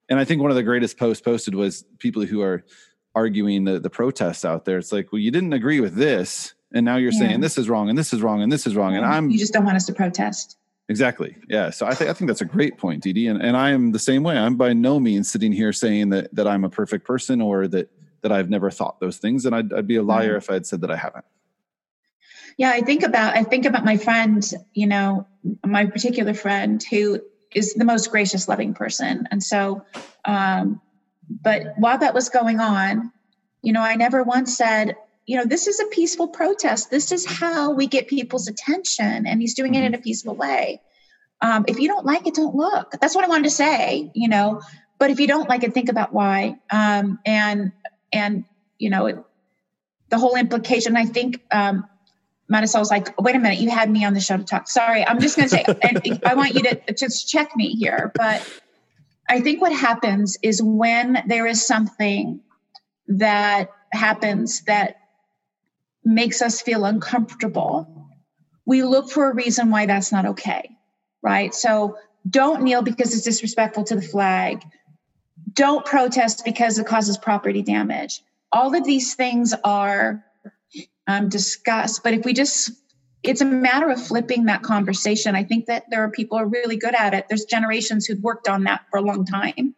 and 0.09 0.17
I 0.19 0.25
think 0.25 0.41
one 0.41 0.50
of 0.51 0.55
the 0.57 0.63
greatest 0.63 0.97
posts 0.97 1.21
posted 1.21 1.53
was 1.53 1.83
people 2.00 2.23
who 2.25 2.41
are 2.41 2.65
arguing 3.13 3.65
the 3.65 3.79
the 3.79 3.89
protests 3.89 4.45
out 4.45 4.65
there. 4.65 4.79
It's 4.79 4.91
like, 4.91 5.11
well, 5.11 5.19
you 5.19 5.29
didn't 5.31 5.53
agree 5.53 5.79
with 5.79 5.93
this, 5.95 6.53
and 6.73 6.85
now 6.85 6.97
you're 6.97 7.11
Yeah. 7.11 7.19
saying 7.19 7.41
this 7.41 7.57
is 7.57 7.69
wrong 7.69 7.89
and 7.89 7.97
this 7.97 8.13
is 8.13 8.21
wrong 8.21 8.41
and 8.41 8.51
this 8.51 8.65
is 8.67 8.75
wrong, 8.75 8.95
and 8.95 9.05
I'm 9.05 9.29
you 9.29 9.37
just 9.37 9.53
don't 9.53 9.65
want 9.65 9.75
us 9.77 9.85
to 9.87 9.93
protest. 9.93 10.57
Exactly. 10.89 11.37
Yeah. 11.47 11.69
So 11.69 11.85
I 11.85 11.93
think 11.93 12.09
I 12.09 12.13
think 12.13 12.27
that's 12.27 12.41
a 12.41 12.45
great 12.45 12.77
point, 12.77 13.03
Dee. 13.03 13.27
And, 13.27 13.41
and 13.41 13.55
I 13.55 13.69
am 13.71 13.91
the 13.93 13.99
same 13.99 14.23
way. 14.23 14.37
I'm 14.37 14.57
by 14.57 14.73
no 14.73 14.99
means 14.99 15.29
sitting 15.31 15.53
here 15.53 15.71
saying 15.71 16.09
that 16.09 16.33
that 16.35 16.47
I'm 16.47 16.63
a 16.65 16.69
perfect 16.69 17.05
person 17.05 17.39
or 17.41 17.67
that 17.69 17.89
that 18.21 18.31
I've 18.31 18.49
never 18.49 18.69
thought 18.69 18.99
those 18.99 19.17
things. 19.17 19.45
And 19.45 19.55
I'd, 19.55 19.71
I'd 19.73 19.88
be 19.88 19.95
a 19.95 20.03
liar 20.03 20.36
if 20.36 20.49
I 20.49 20.53
had 20.53 20.65
said 20.65 20.81
that 20.81 20.91
I 20.91 20.97
haven't. 20.97 21.25
Yeah, 22.57 22.71
I 22.71 22.81
think 22.81 23.03
about 23.03 23.36
I 23.36 23.43
think 23.43 23.65
about 23.65 23.86
my 23.86 23.97
friend, 23.97 24.43
you 24.73 24.86
know, 24.88 25.25
my 25.65 25.86
particular 25.86 26.34
friend 26.34 26.84
who 26.89 27.21
is 27.53 27.73
the 27.73 27.86
most 27.86 28.12
gracious, 28.12 28.47
loving 28.47 28.73
person. 28.73 29.27
And 29.31 29.41
so 29.41 29.86
um 30.25 30.81
but 31.29 31.73
while 31.77 31.99
that 31.99 32.13
was 32.13 32.27
going 32.27 32.60
on, 32.60 33.12
you 33.62 33.71
know, 33.71 33.81
I 33.81 33.95
never 33.95 34.23
once 34.23 34.57
said, 34.57 34.97
you 35.32 35.38
know, 35.38 35.46
this 35.46 35.65
is 35.65 35.80
a 35.80 35.86
peaceful 35.86 36.28
protest. 36.28 36.91
This 36.91 37.13
is 37.13 37.26
how 37.26 37.72
we 37.72 37.88
get 37.88 38.10
people's 38.10 38.50
attention. 38.50 39.26
And 39.26 39.39
he's 39.39 39.54
doing 39.54 39.76
it 39.76 39.84
in 39.86 39.94
a 39.94 39.98
peaceful 39.98 40.36
way. 40.36 40.82
Um, 41.39 41.63
if 41.70 41.80
you 41.80 41.88
don't 41.88 42.06
like 42.06 42.28
it, 42.28 42.34
don't 42.34 42.54
look. 42.54 42.91
That's 43.00 43.15
what 43.15 43.24
I 43.24 43.30
wanted 43.30 43.46
to 43.46 43.50
say, 43.50 44.12
you 44.13 44.28
know. 44.28 44.62
But 45.00 45.10
if 45.10 45.22
you 45.22 45.28
don't 45.28 45.48
like 45.48 45.63
it, 45.63 45.74
think 45.74 45.88
about 45.88 46.12
why. 46.12 46.58
Um, 46.70 47.20
and 47.26 47.72
and 48.12 48.44
you 48.78 48.89
know, 48.89 49.06
it, 49.06 49.24
the 50.10 50.17
whole 50.17 50.36
implication. 50.36 50.98
I 50.98 51.06
think 51.06 51.41
um, 51.50 51.88
was 52.50 52.91
like, 52.91 53.17
wait 53.17 53.38
a 53.38 53.39
minute, 53.39 53.60
you 53.60 53.70
had 53.70 53.89
me 53.89 54.04
on 54.04 54.13
the 54.13 54.20
show 54.20 54.36
to 54.36 54.44
talk. 54.44 54.67
Sorry, 54.67 55.08
I'm 55.08 55.22
just 55.22 55.38
going 55.38 55.48
to 55.48 55.56
say, 55.56 55.63
and 55.82 56.20
I 56.26 56.34
want 56.34 56.56
you 56.56 56.63
to 56.63 56.94
just 56.94 57.30
check 57.30 57.56
me 57.56 57.70
here. 57.70 58.12
But 58.15 58.46
I 59.30 59.39
think 59.39 59.62
what 59.62 59.72
happens 59.72 60.38
is 60.44 60.62
when 60.62 61.24
there 61.26 61.48
is 61.48 61.65
something 61.65 62.41
that 63.08 63.70
happens 63.94 64.63
that 64.63 64.98
makes 66.03 66.41
us 66.41 66.61
feel 66.61 66.85
uncomfortable, 66.85 68.09
we 68.65 68.83
look 68.83 69.09
for 69.09 69.29
a 69.29 69.33
reason 69.33 69.69
why 69.69 69.85
that's 69.85 70.11
not 70.11 70.25
okay, 70.25 70.69
right? 71.21 71.53
So 71.53 71.97
don't 72.29 72.63
kneel 72.63 72.81
because 72.81 73.13
it's 73.13 73.23
disrespectful 73.23 73.83
to 73.85 73.95
the 73.95 74.01
flag. 74.01 74.63
Don't 75.53 75.85
protest 75.85 76.43
because 76.45 76.79
it 76.79 76.85
causes 76.85 77.17
property 77.17 77.61
damage. 77.61 78.21
All 78.51 78.75
of 78.75 78.83
these 78.83 79.15
things 79.15 79.53
are 79.63 80.23
um, 81.07 81.29
discussed, 81.29 82.03
but 82.03 82.13
if 82.13 82.25
we 82.25 82.33
just 82.33 82.71
it's 83.23 83.41
a 83.41 83.45
matter 83.45 83.89
of 83.89 84.01
flipping 84.03 84.45
that 84.45 84.63
conversation. 84.63 85.35
I 85.35 85.43
think 85.43 85.67
that 85.67 85.85
there 85.91 86.03
are 86.03 86.09
people 86.09 86.37
who 86.37 86.43
are 86.43 86.47
really 86.47 86.77
good 86.77 86.95
at 86.95 87.13
it. 87.13 87.27
There's 87.29 87.45
generations 87.45 88.05
who've 88.05 88.21
worked 88.21 88.47
on 88.47 88.63
that 88.63 88.81
for 88.89 88.97
a 88.97 89.01
long 89.01 89.25
time. 89.25 89.75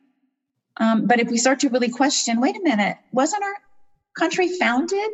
Um, 0.77 1.07
but 1.07 1.19
if 1.19 1.29
we 1.29 1.38
start 1.38 1.59
to 1.62 1.69
really 1.69 1.89
question, 1.89 2.39
wait 2.39 2.55
a 2.55 2.62
minute, 2.63 2.97
wasn't 3.12 3.43
our 3.43 3.55
country 4.17 4.47
founded 4.47 5.09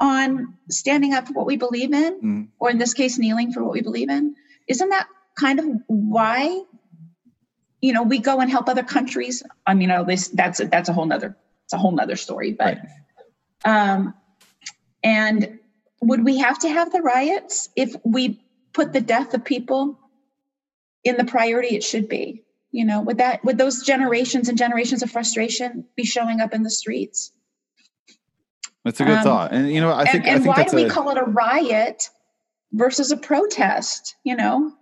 on 0.00 0.54
standing 0.70 1.12
up 1.14 1.26
for 1.26 1.32
what 1.32 1.46
we 1.46 1.56
believe 1.56 1.92
in, 1.92 2.20
Mhm. 2.20 2.48
or 2.58 2.70
in 2.70 2.78
this 2.78 2.94
case, 2.94 3.18
kneeling 3.18 3.52
for 3.52 3.62
what 3.62 3.72
we 3.72 3.80
believe 3.82 4.10
in? 4.10 4.34
Isn't 4.68 4.88
that 4.90 5.08
kind 5.34 5.58
of 5.58 5.66
why, 5.86 6.62
you 7.80 7.92
know, 7.92 8.02
we 8.02 8.18
go 8.18 8.40
and 8.40 8.50
help 8.50 8.68
other 8.68 8.82
countries? 8.82 9.42
I 9.66 9.74
mean, 9.74 9.90
this 10.06 10.28
that's 10.28 10.60
a, 10.60 10.66
that's 10.66 10.88
a 10.88 10.92
whole 10.92 11.06
nother 11.06 11.36
it's 11.64 11.72
a 11.72 11.78
whole 11.78 11.92
nother 11.92 12.16
story. 12.16 12.52
But 12.52 12.78
um, 13.64 14.14
and 15.02 15.58
would 16.00 16.24
we 16.24 16.38
have 16.38 16.58
to 16.60 16.68
have 16.68 16.92
the 16.92 17.02
riots 17.02 17.68
if 17.76 17.94
we 18.04 18.40
put 18.72 18.92
the 18.92 19.00
death 19.00 19.34
of 19.34 19.44
people 19.44 19.98
in 21.04 21.16
the 21.16 21.24
priority 21.24 21.76
it 21.76 21.82
should 21.84 22.08
be? 22.08 22.44
You 22.70 22.84
know, 22.84 23.00
would 23.02 23.18
that 23.18 23.44
would 23.44 23.58
those 23.58 23.82
generations 23.82 24.48
and 24.48 24.56
generations 24.56 25.02
of 25.02 25.10
frustration 25.10 25.84
be 25.96 26.04
showing 26.04 26.40
up 26.40 26.54
in 26.54 26.62
the 26.62 26.70
streets? 26.70 27.32
That's 28.88 29.00
a 29.00 29.04
good 29.04 29.18
Um, 29.18 29.22
thought. 29.22 29.52
And 29.52 29.70
you 29.70 29.82
know, 29.82 29.92
I 29.92 30.06
think 30.06 30.24
and 30.24 30.36
I 30.36 30.38
think 30.38 30.56
why 30.56 30.64
do 30.64 30.76
we 30.76 30.84
a 30.84 30.88
call 30.88 31.10
it 31.10 31.18
a 31.18 31.24
riot 31.24 32.08
versus 32.72 33.12
a 33.12 33.18
protest? 33.18 34.16
You 34.24 34.34
know, 34.34 34.72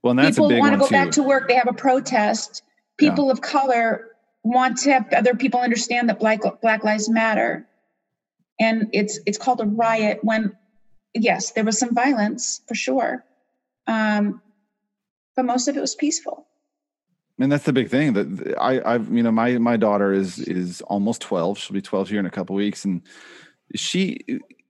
well, 0.00 0.12
and 0.12 0.18
that's 0.18 0.36
people 0.36 0.46
a 0.46 0.48
big 0.48 0.60
want 0.60 0.72
to 0.72 0.78
go 0.78 0.88
back 0.88 1.10
to 1.10 1.22
work. 1.22 1.46
They 1.46 1.56
have 1.56 1.68
a 1.68 1.74
protest. 1.74 2.62
Yeah. 2.98 3.10
People 3.10 3.30
of 3.30 3.42
color 3.42 4.06
want 4.44 4.78
to 4.78 4.92
have 4.94 5.12
other 5.12 5.34
people 5.34 5.60
understand 5.60 6.08
that 6.08 6.18
Black 6.18 6.40
Black 6.62 6.84
Lives 6.84 7.10
Matter, 7.10 7.68
and 8.58 8.88
it's 8.94 9.20
it's 9.26 9.36
called 9.36 9.60
a 9.60 9.66
riot 9.66 10.20
when, 10.22 10.56
yes, 11.12 11.50
there 11.50 11.64
was 11.64 11.78
some 11.78 11.94
violence 11.94 12.62
for 12.66 12.74
sure, 12.74 13.26
um, 13.86 14.40
but 15.36 15.44
most 15.44 15.68
of 15.68 15.76
it 15.76 15.80
was 15.80 15.94
peaceful. 15.94 16.46
And 17.38 17.50
that's 17.50 17.64
the 17.64 17.72
big 17.72 17.88
thing 17.88 18.12
that 18.14 18.54
I, 18.58 18.94
I've, 18.94 19.10
you 19.10 19.22
know, 19.22 19.32
my 19.32 19.58
my 19.58 19.76
daughter 19.76 20.14
is 20.14 20.38
is 20.40 20.80
almost 20.82 21.20
twelve. 21.20 21.58
She'll 21.58 21.74
be 21.74 21.82
twelve 21.82 22.08
here 22.08 22.20
in 22.20 22.26
a 22.26 22.30
couple 22.30 22.56
weeks, 22.56 22.86
and 22.86 23.02
she, 23.74 24.18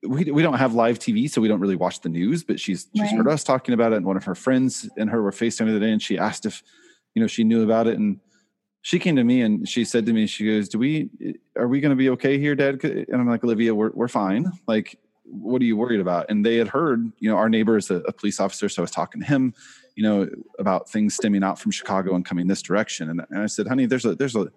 we 0.02 0.24
we 0.30 0.42
don't 0.42 0.58
have 0.58 0.74
live 0.74 0.98
TV, 0.98 1.30
so 1.30 1.40
we 1.40 1.48
don't 1.48 1.60
really 1.60 1.76
watch 1.76 2.00
the 2.00 2.08
news. 2.08 2.42
But 2.44 2.58
she's 2.60 2.88
she's 2.94 3.02
Right. 3.02 3.16
heard 3.16 3.28
us 3.28 3.44
talking 3.44 3.74
about 3.74 3.92
it, 3.92 3.96
and 3.96 4.06
one 4.06 4.16
of 4.16 4.24
her 4.24 4.34
friends 4.34 4.88
and 4.96 5.10
her 5.10 5.22
were 5.22 5.30
FaceTiming 5.30 5.66
the 5.66 5.76
other 5.76 5.80
day, 5.80 5.92
and 5.92 6.02
she 6.02 6.18
asked 6.18 6.46
if 6.46 6.62
you 7.14 7.20
know, 7.22 7.26
she 7.26 7.44
knew 7.44 7.62
about 7.62 7.86
it 7.86 7.98
and 7.98 8.20
she 8.82 8.98
came 8.98 9.16
to 9.16 9.24
me 9.24 9.42
and 9.42 9.68
she 9.68 9.84
said 9.84 10.06
to 10.06 10.12
me, 10.12 10.26
she 10.26 10.46
goes, 10.46 10.68
do 10.68 10.78
we, 10.78 11.10
are 11.56 11.68
we 11.68 11.80
going 11.80 11.90
to 11.90 11.96
be 11.96 12.10
okay 12.10 12.38
here, 12.38 12.54
dad? 12.54 12.82
And 12.82 13.06
I'm 13.12 13.28
like, 13.28 13.44
Olivia, 13.44 13.74
we're, 13.74 13.90
we're 13.92 14.08
fine. 14.08 14.50
Like, 14.66 14.98
what 15.24 15.60
are 15.60 15.66
you 15.66 15.76
worried 15.76 16.00
about? 16.00 16.26
And 16.30 16.44
they 16.44 16.56
had 16.56 16.68
heard, 16.68 17.12
you 17.18 17.30
know, 17.30 17.36
our 17.36 17.48
neighbor 17.48 17.76
is 17.76 17.90
a, 17.90 17.96
a 17.96 18.12
police 18.12 18.40
officer. 18.40 18.68
So 18.68 18.82
I 18.82 18.84
was 18.84 18.90
talking 18.90 19.20
to 19.20 19.26
him, 19.26 19.54
you 19.96 20.02
know, 20.02 20.28
about 20.58 20.88
things 20.88 21.14
stemming 21.14 21.44
out 21.44 21.58
from 21.58 21.72
Chicago 21.72 22.14
and 22.14 22.24
coming 22.24 22.46
this 22.46 22.62
direction. 22.62 23.10
And, 23.10 23.20
and 23.30 23.42
I 23.42 23.46
said, 23.46 23.68
honey, 23.68 23.86
there's 23.86 24.06
a, 24.06 24.14
there's 24.14 24.34
a, 24.34 24.50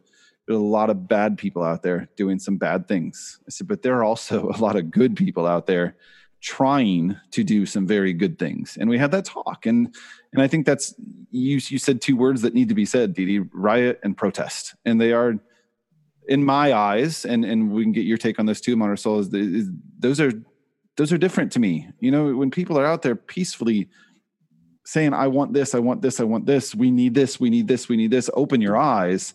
there's 0.47 0.57
a 0.57 0.61
lot 0.61 0.89
of 0.89 1.07
bad 1.07 1.37
people 1.37 1.63
out 1.63 1.83
there 1.83 2.09
doing 2.15 2.39
some 2.39 2.57
bad 2.57 2.87
things. 2.87 3.39
I 3.47 3.49
said, 3.49 3.67
but 3.67 3.81
there 3.81 3.97
are 3.97 4.03
also 4.03 4.49
a 4.49 4.57
lot 4.57 4.75
of 4.75 4.91
good 4.91 5.15
people 5.15 5.47
out 5.47 5.67
there 5.67 5.95
trying 6.41 7.15
to 7.31 7.43
do 7.43 7.65
some 7.65 7.87
very 7.87 8.11
good 8.11 8.37
things. 8.37 8.77
And 8.77 8.89
we 8.89 8.97
had 8.97 9.11
that 9.11 9.25
talk. 9.25 9.65
And 9.65 9.95
and 10.33 10.41
I 10.41 10.47
think 10.47 10.65
that's 10.65 10.93
you 11.31 11.59
you 11.67 11.77
said 11.77 12.01
two 12.01 12.17
words 12.17 12.41
that 12.41 12.53
need 12.53 12.69
to 12.69 12.75
be 12.75 12.85
said, 12.85 13.13
Dee, 13.13 13.39
riot 13.53 13.99
and 14.03 14.17
protest. 14.17 14.75
And 14.83 14.99
they 14.99 15.13
are 15.13 15.35
in 16.27 16.43
my 16.43 16.73
eyes, 16.73 17.25
and 17.25 17.45
and 17.45 17.71
we 17.71 17.83
can 17.83 17.93
get 17.93 18.05
your 18.05 18.17
take 18.17 18.39
on 18.39 18.45
this 18.45 18.61
too, 18.61 18.75
Marisol, 18.75 19.19
is, 19.19 19.33
is 19.33 19.69
those 19.99 20.19
are 20.19 20.31
those 20.97 21.13
are 21.13 21.17
different 21.17 21.51
to 21.53 21.59
me. 21.59 21.87
You 21.99 22.11
know, 22.11 22.35
when 22.35 22.51
people 22.51 22.77
are 22.77 22.85
out 22.85 23.01
there 23.01 23.15
peacefully 23.15 23.89
saying, 24.85 25.13
I 25.13 25.27
want 25.27 25.53
this, 25.53 25.73
I 25.73 25.79
want 25.79 26.01
this, 26.01 26.19
I 26.19 26.23
want 26.25 26.45
this, 26.45 26.75
we 26.75 26.91
need 26.91 27.13
this, 27.13 27.39
we 27.39 27.49
need 27.49 27.69
this, 27.69 27.87
we 27.87 27.95
need 27.95 28.11
this, 28.11 28.29
open 28.33 28.59
your 28.59 28.75
eyes 28.75 29.33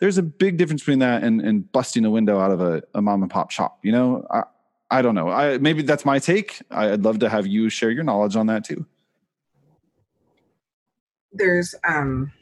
there's 0.00 0.18
a 0.18 0.22
big 0.22 0.56
difference 0.56 0.82
between 0.82 1.00
that 1.00 1.22
and, 1.24 1.40
and 1.40 1.70
busting 1.72 2.04
a 2.04 2.10
window 2.10 2.38
out 2.38 2.50
of 2.50 2.60
a, 2.60 2.82
a 2.94 3.02
mom 3.02 3.22
and 3.22 3.30
pop 3.30 3.50
shop. 3.50 3.78
You 3.82 3.92
know, 3.92 4.26
I, 4.30 4.42
I 4.90 5.02
don't 5.02 5.14
know. 5.14 5.28
I 5.28 5.58
maybe 5.58 5.82
that's 5.82 6.04
my 6.04 6.18
take. 6.18 6.62
I'd 6.70 7.04
love 7.04 7.18
to 7.20 7.28
have 7.28 7.46
you 7.46 7.68
share 7.68 7.90
your 7.90 8.04
knowledge 8.04 8.36
on 8.36 8.46
that 8.46 8.64
too. 8.64 8.86
There's 11.32 11.74
um 11.86 12.32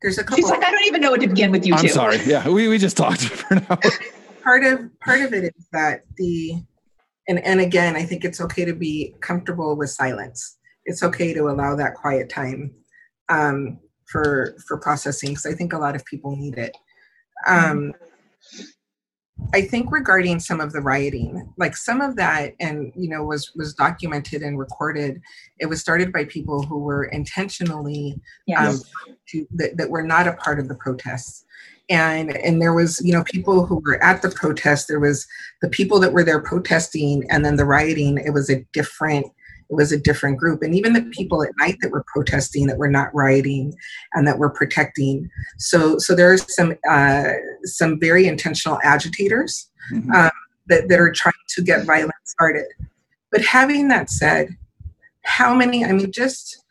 there's 0.00 0.18
a 0.18 0.22
couple 0.22 0.36
She's 0.36 0.50
like, 0.50 0.64
I 0.64 0.70
don't 0.70 0.84
even 0.84 1.00
know 1.00 1.10
what 1.10 1.20
to 1.20 1.26
begin 1.26 1.50
with 1.50 1.66
you 1.66 1.74
I'm 1.74 1.82
two. 1.82 1.88
sorry. 1.88 2.18
Yeah, 2.24 2.48
we, 2.48 2.68
we 2.68 2.78
just 2.78 2.96
talked 2.96 3.22
for 3.24 3.54
an 3.54 3.66
hour. 3.68 3.80
part 4.42 4.64
of 4.64 4.98
part 5.00 5.20
of 5.20 5.34
it 5.34 5.44
is 5.44 5.66
that 5.72 6.04
the 6.16 6.54
and 7.26 7.38
and 7.40 7.60
again 7.60 7.96
i 7.96 8.02
think 8.02 8.24
it's 8.24 8.40
okay 8.40 8.64
to 8.64 8.72
be 8.72 9.14
comfortable 9.20 9.76
with 9.76 9.90
silence 9.90 10.56
it's 10.86 11.02
okay 11.02 11.34
to 11.34 11.50
allow 11.50 11.76
that 11.76 11.94
quiet 11.94 12.30
time 12.30 12.72
um, 13.28 13.78
for 14.10 14.56
for 14.66 14.76
processing 14.78 15.30
because 15.30 15.46
i 15.46 15.52
think 15.52 15.72
a 15.72 15.78
lot 15.78 15.94
of 15.94 16.04
people 16.04 16.36
need 16.36 16.56
it. 16.56 16.76
Um, 17.46 17.92
i 19.54 19.62
think 19.62 19.92
regarding 19.92 20.40
some 20.40 20.60
of 20.60 20.72
the 20.72 20.80
rioting 20.80 21.52
like 21.58 21.76
some 21.76 22.00
of 22.00 22.16
that 22.16 22.54
and 22.58 22.92
you 22.96 23.08
know 23.08 23.22
was 23.22 23.52
was 23.54 23.72
documented 23.74 24.42
and 24.42 24.58
recorded. 24.58 25.20
It 25.60 25.66
was 25.66 25.80
started 25.80 26.12
by 26.12 26.24
people 26.24 26.62
who 26.62 26.78
were 26.78 27.04
intentionally 27.04 28.20
Yes. 28.46 28.82
um, 29.08 29.14
to, 29.28 29.46
that, 29.54 29.76
that 29.76 29.90
were 29.90 30.02
not 30.02 30.26
a 30.26 30.32
part 30.34 30.58
of 30.58 30.68
the 30.68 30.74
protests. 30.74 31.44
And 31.90 32.36
and 32.36 32.60
there 32.60 32.74
was 32.74 33.00
you 33.02 33.12
know 33.12 33.24
people 33.24 33.64
who 33.64 33.80
were 33.86 34.02
at 34.02 34.22
the 34.22 34.30
protest. 34.30 34.88
There 34.88 35.00
was 35.00 35.26
the 35.62 35.68
people 35.68 35.98
that 36.00 36.12
were 36.12 36.24
there 36.24 36.40
protesting 36.40 37.24
and 37.30 37.44
then 37.44 37.56
the 37.56 37.64
rioting. 37.64 38.18
It 38.18 38.30
was 38.30 38.50
a 38.50 38.64
different 38.72 39.26
it 39.70 39.74
was 39.74 39.92
a 39.92 39.98
different 39.98 40.38
group. 40.38 40.62
And 40.62 40.74
even 40.74 40.92
the 40.94 41.02
people 41.02 41.42
at 41.42 41.50
night 41.58 41.76
that 41.82 41.90
were 41.90 42.04
protesting 42.06 42.66
that 42.66 42.78
were 42.78 42.90
not 42.90 43.14
rioting 43.14 43.74
and 44.14 44.26
that 44.26 44.38
were 44.38 44.50
protecting. 44.50 45.28
So 45.58 45.98
so 45.98 46.14
there 46.14 46.32
are 46.32 46.38
some 46.38 46.74
uh, 46.88 47.32
some 47.64 47.98
very 48.00 48.26
intentional 48.26 48.78
agitators 48.82 49.70
Mhm. 49.92 50.14
um, 50.14 50.30
that, 50.66 50.88
that 50.88 51.00
are 51.00 51.12
trying 51.12 51.32
to 51.48 51.62
get 51.62 51.86
violence 51.86 52.12
started. 52.26 52.66
But 53.30 53.42
having 53.42 53.88
that 53.88 54.10
said 54.10 54.48
how 55.28 55.54
many 55.54 55.84
i 55.84 55.92
mean 55.92 56.10
just 56.10 56.64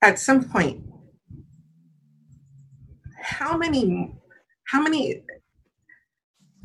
at 0.00 0.18
some 0.18 0.42
point 0.42 0.82
how 3.20 3.56
many 3.56 4.14
how 4.68 4.80
many 4.80 5.22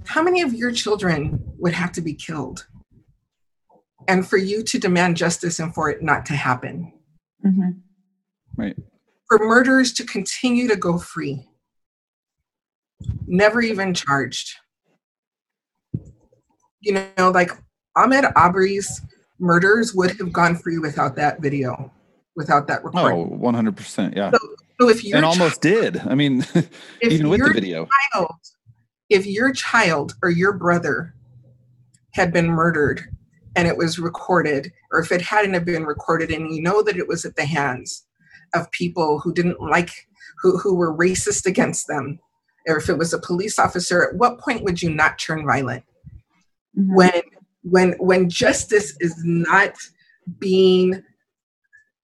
how 0.06 0.24
many 0.24 0.42
of 0.42 0.54
your 0.54 0.72
children 0.72 1.38
would 1.58 1.74
have 1.74 1.92
to 1.92 2.02
be 2.02 2.14
killed 2.14 2.66
and 4.12 4.28
for 4.28 4.36
you 4.38 4.62
to 4.62 4.78
demand 4.78 5.16
justice 5.16 5.58
and 5.60 5.74
for 5.74 5.90
it 5.90 6.04
not 6.04 6.26
to 6.26 6.34
happen 6.34 6.92
Mhm. 7.46 7.82
Right. 8.58 8.76
for 9.30 9.40
murderers 9.40 9.94
to 9.94 10.04
continue 10.06 10.68
to 10.68 10.76
go 10.76 10.98
free 11.00 11.48
never 13.26 13.62
even 13.62 13.94
charged 13.94 14.48
you 16.82 16.94
know 17.18 17.32
like 17.32 17.52
Ahmaud 17.98 18.32
Arbery's 18.36 19.02
murders 19.40 19.96
would 19.96 20.12
have 20.20 20.32
gone 20.34 20.56
free 20.56 20.78
without 20.78 21.16
that 21.16 21.42
video 21.42 21.92
without 22.36 22.68
that 22.68 22.84
recording 22.84 23.20
Oh, 23.34 23.38
100%. 23.38 24.16
Yeah. 24.16 24.32
so 24.80 24.90
if 24.90 25.04
you're 25.04 25.18
And 25.18 25.26
almost 25.26 25.62
did. 25.62 25.98
I 26.00 26.16
mean, 26.16 26.46
even 27.02 27.30
with 27.30 27.44
the 27.44 27.54
video. 27.54 27.88
child, 28.14 28.32
if 29.10 29.26
your 29.26 29.52
child 29.52 30.16
or 30.24 30.30
your 30.30 30.54
brother 30.54 31.14
had 32.14 32.32
been 32.34 32.48
murdered 32.50 33.04
and 33.56 33.68
it 33.68 33.78
was 33.78 34.00
recorded, 34.00 34.72
or 34.92 35.00
if 35.00 35.12
it 35.12 35.22
hadn't 35.22 35.54
have 35.54 35.66
been 35.66 35.86
recorded 35.86 36.32
and 36.32 36.54
you 36.54 36.62
know 36.62 36.82
that 36.84 36.98
it 36.98 37.08
was 37.08 37.26
at 37.26 37.36
the 37.36 37.46
hands 37.46 38.06
of 38.54 38.72
people 38.72 39.20
who 39.20 39.34
didn't 39.34 39.62
like, 39.62 39.92
who, 40.42 40.58
who 40.58 40.76
were 40.76 40.96
racist 40.96 41.46
against 41.46 41.88
them, 41.88 42.20
or 42.68 42.78
if 42.78 42.90
it 42.90 42.98
was 42.98 43.14
a 43.14 43.20
police 43.20 43.58
officer, 43.60 44.04
at 44.04 44.16
what 44.16 44.40
point 44.40 44.64
would 44.64 44.82
you 44.82 44.90
not 44.94 45.18
turn 45.20 45.46
violent? 45.46 45.84
Mhm. 46.78 46.96
when 46.96 47.22
when 47.64 47.92
when 48.00 48.30
justice 48.30 48.96
is 49.02 49.16
not 49.26 49.76
being 50.40 51.04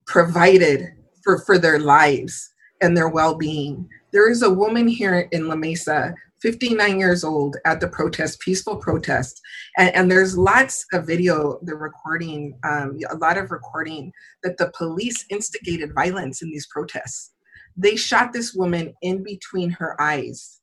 provided 0.05 0.93
for 1.23 1.39
for 1.39 1.57
their 1.57 1.79
lives 1.79 2.51
and 2.81 2.95
their 2.95 3.09
well-being 3.09 3.87
there 4.11 4.29
is 4.29 4.41
a 4.41 4.49
woman 4.49 4.87
here 4.87 5.27
in 5.31 5.47
la 5.47 5.55
mesa 5.55 6.13
59 6.41 6.99
years 6.99 7.23
old 7.23 7.57
at 7.65 7.79
the 7.79 7.87
protest 7.87 8.39
peaceful 8.39 8.75
protest. 8.77 9.41
And, 9.77 9.93
and 9.95 10.11
there's 10.11 10.37
lots 10.37 10.85
of 10.93 11.07
video 11.07 11.59
the 11.63 11.75
recording 11.75 12.57
um, 12.63 12.97
a 13.09 13.15
lot 13.15 13.37
of 13.37 13.51
recording 13.51 14.11
that 14.43 14.57
the 14.57 14.71
police 14.77 15.25
instigated 15.29 15.93
violence 15.93 16.41
in 16.41 16.49
these 16.49 16.67
protests. 16.67 17.33
They 17.75 17.95
shot 17.95 18.33
this 18.33 18.53
woman 18.53 18.93
in 19.01 19.23
between 19.23 19.69
her 19.71 19.99
eyes 20.01 20.61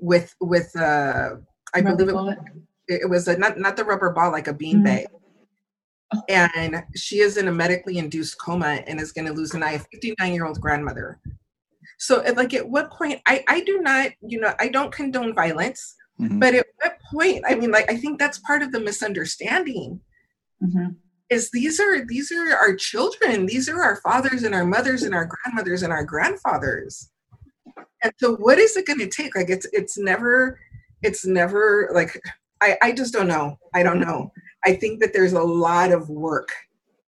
with 0.00 0.32
with 0.40 0.74
uh 0.76 1.30
i 1.74 1.80
Rubber 1.80 1.96
believe 1.96 2.08
it 2.08 2.38
it 2.86 3.00
it 3.02 3.10
was 3.10 3.26
a, 3.26 3.36
not 3.36 3.58
not 3.58 3.76
the 3.76 3.84
rubber 3.84 4.10
ball 4.12 4.30
like 4.30 4.46
a 4.46 4.54
Mm. 4.54 4.60
beanbag 4.84 5.06
Oh. 6.14 6.22
and 6.30 6.82
she 6.96 7.18
is 7.18 7.36
in 7.36 7.48
a 7.48 7.52
medically 7.52 7.98
induced 7.98 8.40
coma 8.40 8.82
and 8.86 8.98
is 8.98 9.12
going 9.12 9.26
to 9.26 9.32
lose 9.34 9.52
an 9.52 9.62
eye. 9.62 9.72
A 9.72 9.78
59 9.78 10.32
year 10.32 10.46
old 10.46 10.58
grandmother 10.58 11.20
so 11.98 12.22
at- 12.22 12.36
like 12.36 12.54
at 12.54 12.68
what 12.68 12.90
point 12.90 13.20
i 13.26 13.44
i 13.48 13.60
do 13.60 13.80
not 13.80 14.10
you 14.20 14.40
know 14.40 14.54
i 14.58 14.68
don't 14.68 14.92
condone 14.92 15.34
violence 15.34 15.94
Mhm. 16.20 16.40
but 16.40 16.54
at 16.54 16.66
what 16.82 16.98
point 17.12 17.44
i 17.46 17.54
mean 17.54 17.70
like 17.70 17.88
i 17.90 17.96
think 17.96 18.18
that's 18.18 18.38
part 18.40 18.62
of 18.62 18.72
the 18.72 18.80
misunderstanding. 18.80 20.00
Mhm. 20.62 20.96
is 21.30 21.50
these 21.52 21.78
are 21.78 22.04
these 22.06 22.32
are 22.32 22.56
our 22.56 22.74
children. 22.74 23.44
These 23.46 23.68
are 23.68 23.80
our 23.82 23.96
fathers 23.96 24.42
and 24.44 24.54
our 24.54 24.64
mothers 24.64 25.02
and 25.04 25.14
our 25.14 25.26
grandmothers 25.32 25.82
and 25.84 25.92
our 25.92 26.02
grandfathers. 26.04 27.10
And 28.02 28.12
so 28.18 28.34
what 28.36 28.58
is 28.58 28.76
it 28.78 28.86
going 28.86 28.98
to 29.00 29.06
take? 29.08 29.36
Like 29.36 29.50
it's 29.50 29.66
it's 29.72 29.96
never 29.98 30.58
it's 31.02 31.24
never 31.26 31.90
like 31.94 32.12
i 32.62 32.76
i 32.82 32.92
just 32.92 33.12
don't 33.12 33.28
know. 33.28 33.58
I 33.74 33.82
don't 33.84 34.00
know. 34.00 34.32
I 34.64 34.72
think 34.80 35.00
that 35.00 35.12
there's 35.12 35.34
a 35.34 35.42
lot 35.68 35.92
of 35.92 36.08
work 36.08 36.48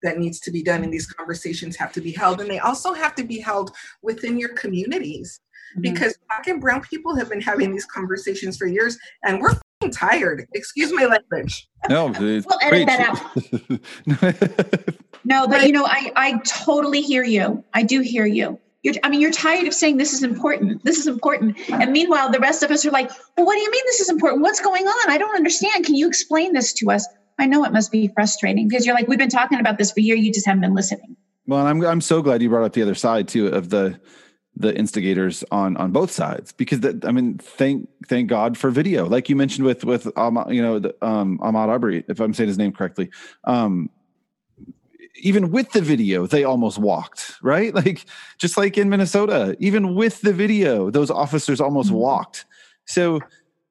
that 0.02 0.18
needs 0.18 0.40
to 0.40 0.50
be 0.50 0.62
done 0.62 0.82
and 0.84 0.92
these 0.92 1.06
conversations 1.06 1.76
have 1.76 1.92
to 1.92 2.00
be 2.00 2.12
held 2.12 2.40
and 2.40 2.50
they 2.50 2.58
also 2.58 2.92
have 2.92 3.14
to 3.14 3.24
be 3.24 3.38
held 3.38 3.74
within 4.02 4.38
your 4.38 4.50
communities 4.50 5.40
Mhm. 5.76 5.82
because 5.82 6.16
black 6.28 6.46
and 6.46 6.60
brown 6.60 6.80
people 6.82 7.14
have 7.16 7.28
been 7.28 7.40
having 7.42 7.72
these 7.72 7.84
conversations 7.84 8.56
for 8.56 8.66
years 8.66 8.96
and 9.24 9.40
we're 9.40 9.50
f***ing 9.50 9.90
tired 9.90 10.46
excuse 10.54 10.92
my 10.92 11.04
language 11.04 11.68
No, 11.90 12.10
it's 12.14 12.46
We'll 12.48 12.58
edit 12.62 12.70
great. 12.70 12.86
that 12.86 14.94
No, 15.24 15.46
but 15.46 15.66
you 15.66 15.72
know, 15.72 15.84
I 15.84 16.10
I 16.16 16.38
totally 16.46 17.02
hear 17.02 17.22
you. 17.24 17.62
I 17.74 17.82
do 17.82 18.00
hear 18.00 18.24
you. 18.24 18.58
You're, 18.82 18.94
I 19.02 19.10
mean, 19.10 19.20
you're 19.20 19.32
tired 19.32 19.66
of 19.66 19.74
saying 19.74 19.96
this 19.98 20.12
is 20.14 20.22
important. 20.22 20.82
This 20.84 20.96
is 20.98 21.06
important, 21.08 21.58
and 21.68 21.92
meanwhile, 21.92 22.30
the 22.30 22.38
rest 22.38 22.62
of 22.62 22.70
us 22.70 22.86
are 22.86 22.90
like, 22.92 23.10
"Well, 23.36 23.44
what 23.44 23.54
do 23.56 23.60
you 23.60 23.70
mean 23.70 23.82
this 23.86 24.00
is 24.00 24.08
important? 24.08 24.40
What's 24.42 24.60
going 24.60 24.86
on? 24.86 25.10
I 25.10 25.18
don't 25.18 25.34
understand. 25.34 25.84
Can 25.84 25.96
you 25.96 26.06
explain 26.08 26.52
this 26.54 26.72
to 26.74 26.90
us?" 26.90 27.06
I 27.38 27.46
know 27.46 27.64
it 27.64 27.72
must 27.72 27.92
be 27.92 28.08
frustrating 28.08 28.68
because 28.68 28.84
you're 28.84 28.94
like, 28.94 29.08
"We've 29.08 29.18
been 29.18 29.28
talking 29.28 29.60
about 29.60 29.78
this 29.78 29.92
for 29.92 30.00
a 30.00 30.02
year. 30.02 30.16
You 30.16 30.32
just 30.32 30.46
haven't 30.46 30.62
been 30.62 30.74
listening." 30.74 31.16
Well, 31.46 31.60
and 31.60 31.68
I'm 31.68 31.84
I'm 31.84 32.00
so 32.00 32.22
glad 32.22 32.42
you 32.42 32.48
brought 32.48 32.64
up 32.64 32.72
the 32.72 32.82
other 32.82 32.94
side 32.94 33.28
too 33.28 33.46
of 33.48 33.70
the 33.70 33.98
the 34.56 34.76
instigators 34.76 35.44
on 35.52 35.76
on 35.76 35.92
both 35.92 36.10
sides 36.10 36.52
because 36.52 36.80
that 36.80 37.04
I 37.04 37.12
mean 37.12 37.38
thank 37.38 37.88
thank 38.08 38.28
God 38.28 38.58
for 38.58 38.70
video 38.70 39.06
like 39.06 39.28
you 39.28 39.36
mentioned 39.36 39.64
with 39.64 39.84
with 39.84 40.08
um, 40.18 40.44
you 40.50 40.60
know 40.60 40.80
the, 40.80 40.96
um, 41.06 41.38
Ahmaud 41.38 41.68
Arbery 41.68 42.04
if 42.08 42.18
I'm 42.18 42.34
saying 42.34 42.48
his 42.48 42.58
name 42.58 42.72
correctly 42.72 43.08
um, 43.44 43.88
even 45.20 45.52
with 45.52 45.70
the 45.72 45.80
video 45.80 46.26
they 46.26 46.42
almost 46.42 46.76
walked 46.78 47.34
right 47.40 47.72
like 47.82 48.04
just 48.38 48.56
like 48.56 48.76
in 48.76 48.88
Minnesota 48.88 49.56
even 49.60 49.94
with 49.94 50.20
the 50.22 50.32
video 50.32 50.90
those 50.90 51.10
officers 51.10 51.60
almost 51.60 51.90
Mhm. 51.90 51.94
walked 51.96 52.44
so 52.84 53.20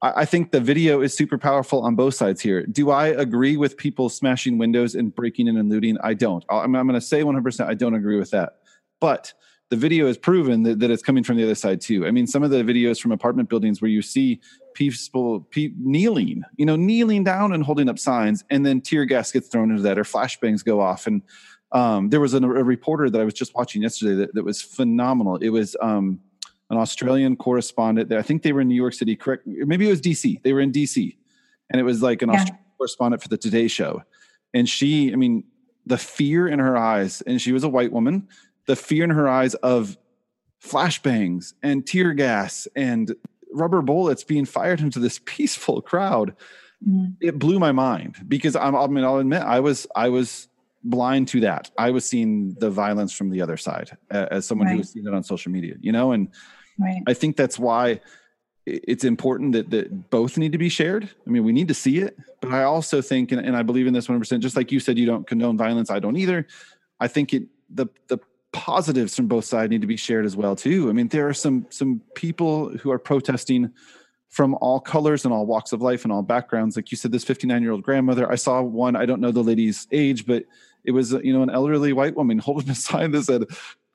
I, 0.01 0.25
think 0.25 0.51
the 0.51 0.59
video 0.59 1.01
is 1.01 1.15
super 1.17 1.37
powerful 1.39 1.81
on 1.81 1.95
both 1.95 2.13
sides 2.13 2.39
here. 2.39 2.65
Do 2.65 2.91
I 2.91 3.07
agree 3.07 3.57
with 3.57 3.77
people 3.77 4.09
smashing 4.09 4.59
windows 4.59 4.93
and 4.93 5.13
breaking 5.13 5.47
in 5.47 5.57
and 5.57 5.69
looting? 5.69 5.97
I 6.03 6.13
don't. 6.13 6.45
I'm, 6.49 6.75
I'm 6.75 6.87
going 6.87 6.99
to 6.99 7.05
say 7.05 7.21
100% 7.21 7.67
I 7.67 7.73
don't 7.73 7.95
agree 7.95 8.19
with 8.19 8.29
that. 8.31 8.57
But 8.99 9.33
the 9.69 9.75
video 9.75 10.07
has 10.07 10.17
proven 10.17 10.63
that, 10.63 10.79
that 10.79 10.91
it's 10.91 11.03
coming 11.03 11.23
from 11.23 11.37
the 11.37 11.43
other 11.43 11.55
side 11.55 11.81
too. 11.81 12.05
I 12.05 12.11
mean, 12.11 12.27
some 12.27 12.43
of 12.43 12.51
the 12.51 12.63
videos 12.63 13.01
from 13.01 13.11
apartment 13.11 13.49
buildings 13.49 13.81
where 13.81 13.89
you 13.89 14.01
see 14.01 14.39
people 14.75 15.47
pe- 15.51 15.73
kneeling, 15.77 16.43
you 16.57 16.65
know, 16.65 16.75
kneeling 16.75 17.23
down 17.23 17.51
and 17.51 17.63
holding 17.63 17.89
up 17.89 17.99
signs, 17.99 18.43
and 18.49 18.65
then 18.65 18.81
tear 18.81 19.03
gas 19.05 19.31
gets 19.31 19.49
thrown 19.49 19.71
into 19.71 19.81
that 19.81 19.97
or 19.97 20.03
flashbangs 20.03 20.63
go 20.63 20.79
off. 20.79 21.07
And 21.07 21.21
um, 21.73 22.09
there 22.09 22.21
was 22.21 22.33
a, 22.33 22.37
a, 22.37 22.63
reporter 22.63 23.09
that 23.09 23.19
I 23.19 23.25
was 23.25 23.33
just 23.33 23.53
watching 23.55 23.81
yesterday 23.81 24.15
that, 24.15 24.35
that 24.35 24.45
was 24.45 24.61
phenomenal. 24.61 25.35
It 25.37 25.49
was 25.49 25.75
um, 25.81 26.21
an 26.69 26.77
Australian 26.77 27.35
correspondent. 27.35 28.11
I 28.11 28.21
think 28.21 28.43
they 28.43 28.51
were 28.51 28.61
in 28.61 28.67
New 28.67 28.75
York 28.75 28.93
City. 28.93 29.15
Correct? 29.15 29.43
Maybe 29.45 29.87
it 29.87 29.89
was 29.89 30.01
DC. 30.01 30.41
They 30.43 30.53
were 30.53 30.61
in 30.61 30.71
DC, 30.71 31.15
and 31.69 31.79
it 31.79 31.83
was 31.83 32.01
like 32.01 32.21
an 32.21 32.29
yeah. 32.29 32.35
Australian 32.35 32.65
correspondent 32.77 33.23
for 33.23 33.29
the 33.29 33.37
Today 33.37 33.67
Show. 33.67 34.03
And 34.53 34.67
she, 34.67 35.11
I 35.11 35.15
mean, 35.15 35.43
the 35.85 35.97
fear 35.97 36.47
in 36.47 36.59
her 36.59 36.77
eyes, 36.77 37.21
and 37.21 37.41
she 37.41 37.51
was 37.51 37.63
a 37.63 37.69
white 37.69 37.91
woman. 37.91 38.27
The 38.65 38.75
fear 38.75 39.03
in 39.03 39.09
her 39.11 39.27
eyes 39.27 39.53
of 39.55 39.97
flashbangs 40.63 41.53
and 41.63 41.85
tear 41.85 42.13
gas 42.13 42.67
and 42.75 43.15
rubber 43.53 43.81
bullets 43.81 44.23
being 44.23 44.45
fired 44.45 44.81
into 44.81 44.99
this 44.99 45.19
peaceful 45.25 45.81
crowd. 45.81 46.35
Mm-hmm. 46.87 47.13
It 47.21 47.39
blew 47.39 47.59
my 47.59 47.71
mind 47.71 48.17
because 48.27 48.55
I'm, 48.55 48.75
I 48.75 48.87
mean, 48.87 49.03
I'll 49.03 49.17
admit 49.17 49.41
I 49.41 49.59
was, 49.61 49.87
I 49.95 50.09
was 50.09 50.47
blind 50.83 51.27
to 51.29 51.39
that. 51.41 51.71
I 51.77 51.91
was 51.91 52.05
seeing 52.05 52.55
the 52.59 52.69
violence 52.69 53.13
from 53.13 53.29
the 53.29 53.41
other 53.41 53.57
side 53.57 53.97
as 54.11 54.45
someone 54.45 54.67
right. 54.67 54.73
who 54.73 54.79
was 54.79 54.91
seeing 54.91 55.07
it 55.07 55.13
on 55.13 55.23
social 55.23 55.51
media, 55.51 55.75
you 55.79 55.91
know, 55.91 56.11
and 56.11 56.29
Right. 56.77 57.01
I 57.07 57.13
think 57.13 57.37
that's 57.37 57.57
why 57.57 58.01
it's 58.65 59.05
important 59.05 59.53
that, 59.53 59.69
that 59.69 60.09
both 60.09 60.37
need 60.37 60.51
to 60.51 60.57
be 60.57 60.69
shared. 60.69 61.09
I 61.25 61.29
mean, 61.29 61.43
we 61.43 61.53
need 61.53 61.69
to 61.69 61.73
see 61.73 61.99
it, 61.99 62.17
but 62.41 62.51
I 62.51 62.63
also 62.63 63.01
think, 63.01 63.31
and, 63.31 63.45
and 63.45 63.55
I 63.55 63.63
believe 63.63 63.87
in 63.87 63.93
this 63.93 64.07
100%, 64.07 64.39
just 64.39 64.57
like 64.57 64.71
you 64.71 64.79
said, 64.79 64.97
you 64.97 65.05
don't 65.05 65.25
condone 65.25 65.57
violence. 65.57 65.89
I 65.89 65.99
don't 65.99 66.17
either. 66.17 66.45
I 66.99 67.07
think 67.07 67.33
it, 67.33 67.43
the, 67.69 67.87
the 68.07 68.19
positives 68.51 69.15
from 69.15 69.27
both 69.27 69.45
sides 69.45 69.69
need 69.69 69.81
to 69.81 69.87
be 69.87 69.95
shared 69.95 70.25
as 70.25 70.35
well 70.35 70.55
too. 70.55 70.89
I 70.89 70.93
mean, 70.93 71.07
there 71.07 71.27
are 71.29 71.33
some, 71.33 71.65
some 71.69 72.01
people 72.15 72.69
who 72.77 72.91
are 72.91 72.99
protesting 72.99 73.71
from 74.29 74.55
all 74.55 74.79
colors 74.79 75.23
and 75.23 75.33
all 75.33 75.45
walks 75.45 75.71
of 75.71 75.81
life 75.81 76.03
and 76.03 76.11
all 76.11 76.21
backgrounds. 76.21 76.75
Like 76.75 76.91
you 76.91 76.97
said, 76.97 77.11
this 77.11 77.23
59 77.23 77.61
year 77.61 77.71
old 77.71 77.83
grandmother, 77.83 78.29
I 78.29 78.35
saw 78.35 78.61
one, 78.61 78.95
I 78.95 79.05
don't 79.05 79.21
know 79.21 79.31
the 79.31 79.43
lady's 79.43 79.87
age, 79.91 80.25
but 80.25 80.43
it 80.83 80.91
was, 80.91 81.11
you 81.11 81.31
know, 81.33 81.43
an 81.43 81.49
elderly 81.49 81.93
white 81.93 82.15
woman 82.15 82.37
holding 82.39 82.69
a 82.69 82.75
sign 82.75 83.11
that 83.11 83.23
said, 83.23 83.45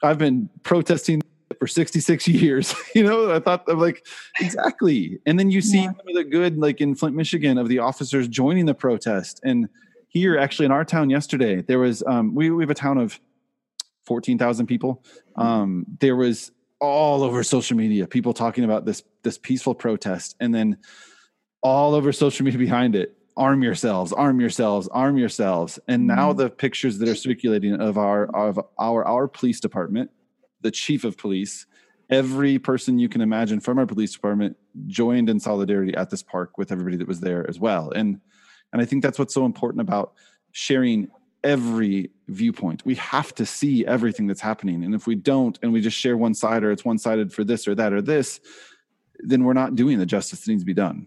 I've 0.03 0.18
been 0.18 0.49
protesting 0.62 1.23
for 1.62 1.68
66 1.68 2.27
years. 2.27 2.75
you 2.96 3.05
know, 3.05 3.31
I 3.31 3.38
thought 3.38 3.68
of 3.68 3.79
like, 3.79 4.05
exactly. 4.40 5.20
And 5.27 5.38
then 5.38 5.48
you 5.48 5.61
see 5.61 5.83
yeah. 5.83 5.92
some 5.92 6.09
of 6.09 6.14
the 6.16 6.25
good, 6.25 6.59
like 6.59 6.81
in 6.81 6.96
Flint, 6.96 7.14
Michigan, 7.14 7.57
of 7.57 7.68
the 7.68 7.79
officers 7.79 8.27
joining 8.27 8.66
the 8.66 8.75
protest. 8.75 9.38
And 9.44 9.68
here, 10.09 10.37
actually, 10.37 10.66
in 10.66 10.72
our 10.72 10.85
town 10.85 11.09
yesterday, 11.09 11.62
there 11.62 11.79
was, 11.79 12.03
um, 12.05 12.35
we, 12.35 12.51
we 12.51 12.64
have 12.64 12.70
a 12.70 12.75
town 12.75 12.98
of 12.98 13.20
14,000 14.07 14.66
people. 14.66 15.05
Um, 15.37 15.87
there 16.01 16.16
was 16.16 16.51
all 16.81 17.22
over 17.22 17.44
social 17.44 17.77
media, 17.77 18.09
people 18.09 18.35
talking 18.35 18.64
about 18.64 18.85
this, 18.85 19.05
this 19.22 19.38
peaceful 19.38 19.77
protest. 19.77 20.35
And 20.40 20.53
then 20.53 20.79
all 21.62 21.94
over 21.94 22.11
social 22.11 22.44
media 22.44 22.59
behind 22.59 22.96
it, 22.96 23.16
arm 23.35 23.62
yourselves 23.62 24.12
arm 24.12 24.40
yourselves 24.40 24.88
arm 24.88 25.16
yourselves 25.16 25.79
and 25.88 26.07
now 26.07 26.29
mm-hmm. 26.29 26.40
the 26.40 26.51
pictures 26.51 26.98
that 26.98 27.09
are 27.09 27.14
circulating 27.14 27.72
of 27.81 27.96
our 27.96 28.27
of 28.37 28.61
our 28.77 29.07
our 29.07 29.27
police 29.27 29.59
department 29.59 30.11
the 30.62 30.70
chief 30.70 31.05
of 31.05 31.16
police, 31.16 31.66
every 32.11 32.59
person 32.59 32.98
you 32.98 33.09
can 33.09 33.20
imagine 33.20 33.61
from 33.61 33.79
our 33.79 33.87
police 33.87 34.12
department 34.12 34.57
joined 34.87 35.29
in 35.29 35.40
solidarity 35.40 35.94
at 35.94 36.11
this 36.11 36.22
park 36.22 36.59
with 36.59 36.72
everybody 36.72 36.96
that 36.96 37.09
was 37.09 37.20
there 37.20 37.48
as 37.48 37.59
well. 37.59 37.90
And 37.90 38.20
and 38.72 38.81
I 38.81 38.87
think 38.87 39.03
that's 39.03 39.18
what's 39.18 39.35
so 39.35 39.44
important 39.44 39.83
about 39.83 40.14
sharing 40.53 41.09
every 41.44 42.11
viewpoint. 42.29 42.83
We 42.87 42.94
have 42.94 43.35
to 43.35 43.44
see 43.44 43.85
everything 43.87 44.27
that's 44.27 44.40
happening. 44.40 44.85
And 44.85 44.94
if 44.94 45.07
we 45.07 45.14
don't 45.14 45.59
and 45.62 45.72
we 45.72 45.81
just 45.81 45.98
share 45.98 46.16
one 46.16 46.35
side 46.35 46.64
or 46.64 46.70
it's 46.70 46.85
one 46.85 46.98
sided 46.98 47.33
for 47.33 47.44
this 47.44 47.68
or 47.68 47.75
that 47.75 47.92
or 47.92 48.01
this, 48.01 48.40
then 49.18 49.44
we're 49.44 49.53
not 49.53 49.75
doing 49.75 49.98
the 49.98 50.07
justice 50.07 50.40
that 50.40 50.51
needs 50.51 50.62
to 50.62 50.66
be 50.66 50.75
done. 50.75 51.07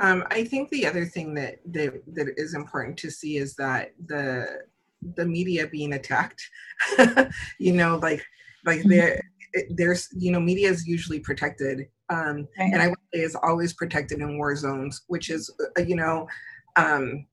Um, 0.00 0.24
I 0.30 0.44
think 0.44 0.70
the 0.70 0.86
other 0.86 1.04
thing 1.04 1.34
that, 1.34 1.58
that 1.66 2.02
that 2.14 2.28
is 2.36 2.54
important 2.54 2.96
to 2.98 3.10
see 3.10 3.36
is 3.36 3.54
that 3.56 3.94
the 4.06 4.62
the 5.14 5.26
media 5.26 5.66
being 5.66 5.92
attacked, 5.92 6.48
you 7.58 7.72
know, 7.72 7.96
like 7.96 8.24
like 8.68 8.80
mm-hmm. 8.80 8.90
there 8.90 9.20
there's 9.70 10.08
you 10.16 10.30
know 10.30 10.40
media 10.40 10.68
is 10.68 10.86
usually 10.86 11.18
protected 11.20 11.88
um 12.10 12.46
right. 12.58 12.72
and 12.72 12.82
i 12.82 12.88
would 12.88 12.98
say 13.12 13.20
is 13.20 13.36
always 13.42 13.72
protected 13.72 14.20
in 14.20 14.36
war 14.36 14.54
zones 14.54 15.02
which 15.08 15.30
is 15.30 15.50
uh, 15.76 15.82
you 15.82 15.96
know 15.96 16.26
um 16.76 17.26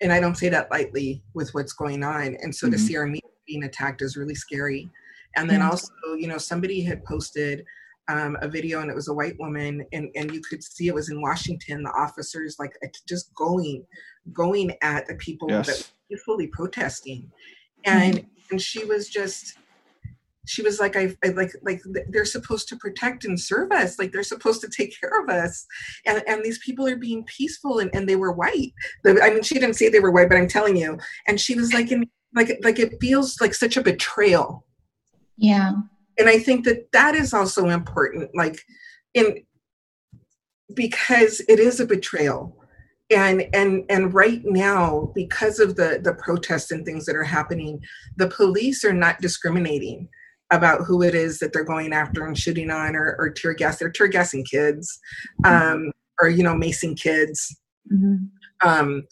and 0.00 0.12
i 0.12 0.20
don't 0.20 0.36
say 0.36 0.48
that 0.48 0.70
lightly 0.70 1.22
with 1.34 1.52
what's 1.54 1.72
going 1.72 2.02
on 2.02 2.36
and 2.42 2.54
so 2.54 2.66
mm-hmm. 2.66 2.72
to 2.72 2.78
see 2.78 2.96
our 2.96 3.06
media 3.06 3.30
being 3.46 3.64
attacked 3.64 4.02
is 4.02 4.16
really 4.16 4.34
scary 4.34 4.90
and 5.36 5.48
then 5.48 5.62
also 5.62 5.92
you 6.18 6.26
know 6.26 6.38
somebody 6.38 6.80
had 6.82 7.04
posted 7.04 7.64
um, 8.06 8.36
a 8.42 8.48
video 8.48 8.82
and 8.82 8.90
it 8.90 8.94
was 8.94 9.08
a 9.08 9.14
white 9.14 9.38
woman 9.38 9.82
and, 9.94 10.10
and 10.14 10.30
you 10.30 10.42
could 10.42 10.62
see 10.62 10.88
it 10.88 10.94
was 10.94 11.08
in 11.08 11.22
washington 11.22 11.82
the 11.82 11.90
officers 11.90 12.56
like 12.58 12.76
just 13.08 13.34
going 13.34 13.84
going 14.32 14.76
at 14.82 15.06
the 15.06 15.14
people 15.14 15.48
yes. 15.48 15.66
that 15.66 15.90
were 16.10 16.18
fully 16.18 16.46
protesting 16.48 17.30
and 17.84 18.16
mm-hmm. 18.16 18.26
and 18.50 18.60
she 18.60 18.84
was 18.84 19.08
just 19.08 19.58
she 20.46 20.62
was 20.62 20.80
like 20.80 20.96
I, 20.96 21.16
I, 21.24 21.28
like 21.28 21.52
like 21.62 21.82
they're 22.08 22.24
supposed 22.24 22.68
to 22.68 22.76
protect 22.76 23.24
and 23.24 23.38
serve 23.40 23.72
us. 23.72 23.98
Like 23.98 24.12
they're 24.12 24.22
supposed 24.22 24.60
to 24.62 24.68
take 24.68 24.98
care 24.98 25.22
of 25.22 25.28
us. 25.28 25.66
And 26.06 26.22
and 26.26 26.44
these 26.44 26.58
people 26.58 26.86
are 26.86 26.96
being 26.96 27.24
peaceful 27.24 27.78
and, 27.78 27.94
and 27.94 28.08
they 28.08 28.16
were 28.16 28.32
white. 28.32 28.72
I 29.06 29.30
mean 29.30 29.42
she 29.42 29.54
didn't 29.54 29.74
say 29.74 29.88
they 29.88 30.00
were 30.00 30.10
white 30.10 30.28
but 30.28 30.38
i'm 30.38 30.48
telling 30.48 30.76
you. 30.76 30.98
And 31.26 31.40
she 31.40 31.54
was 31.54 31.72
like 31.72 31.90
in 31.90 32.08
like 32.34 32.58
like 32.62 32.78
it 32.78 33.00
feels 33.00 33.40
like 33.40 33.54
such 33.54 33.76
a 33.76 33.82
betrayal. 33.82 34.66
Yeah. 35.36 35.72
And 36.18 36.28
i 36.28 36.38
think 36.38 36.64
that 36.64 36.92
that 36.92 37.14
is 37.14 37.32
also 37.32 37.68
important 37.68 38.30
like 38.34 38.60
in 39.14 39.42
because 40.74 41.40
it 41.48 41.58
is 41.58 41.80
a 41.80 41.86
betrayal. 41.86 42.56
And 43.10 43.44
and 43.52 43.84
and 43.90 44.14
right 44.14 44.40
now 44.44 45.12
because 45.14 45.58
of 45.58 45.76
the 45.76 46.00
the 46.02 46.14
protests 46.14 46.70
and 46.70 46.84
things 46.84 47.04
that 47.04 47.16
are 47.16 47.22
happening 47.22 47.80
the 48.16 48.28
police 48.28 48.82
are 48.82 48.94
not 48.94 49.20
discriminating 49.20 50.08
about 50.50 50.82
who 50.84 51.02
it 51.02 51.14
is 51.14 51.38
that 51.38 51.52
they're 51.52 51.64
going 51.64 51.92
after 51.92 52.26
and 52.26 52.38
shooting 52.38 52.70
on 52.70 52.94
or, 52.94 53.16
or 53.18 53.30
tear 53.30 53.54
gas. 53.54 53.78
They're 53.78 53.90
tear 53.90 54.08
gassing 54.08 54.44
kids 54.44 54.98
mm-hmm. 55.44 55.72
um, 55.72 55.92
or, 56.20 56.28
you 56.28 56.42
know, 56.42 56.54
macing 56.54 56.98
kids. 56.98 57.56
Mm-hmm. 57.92 58.68
Um, 58.68 59.04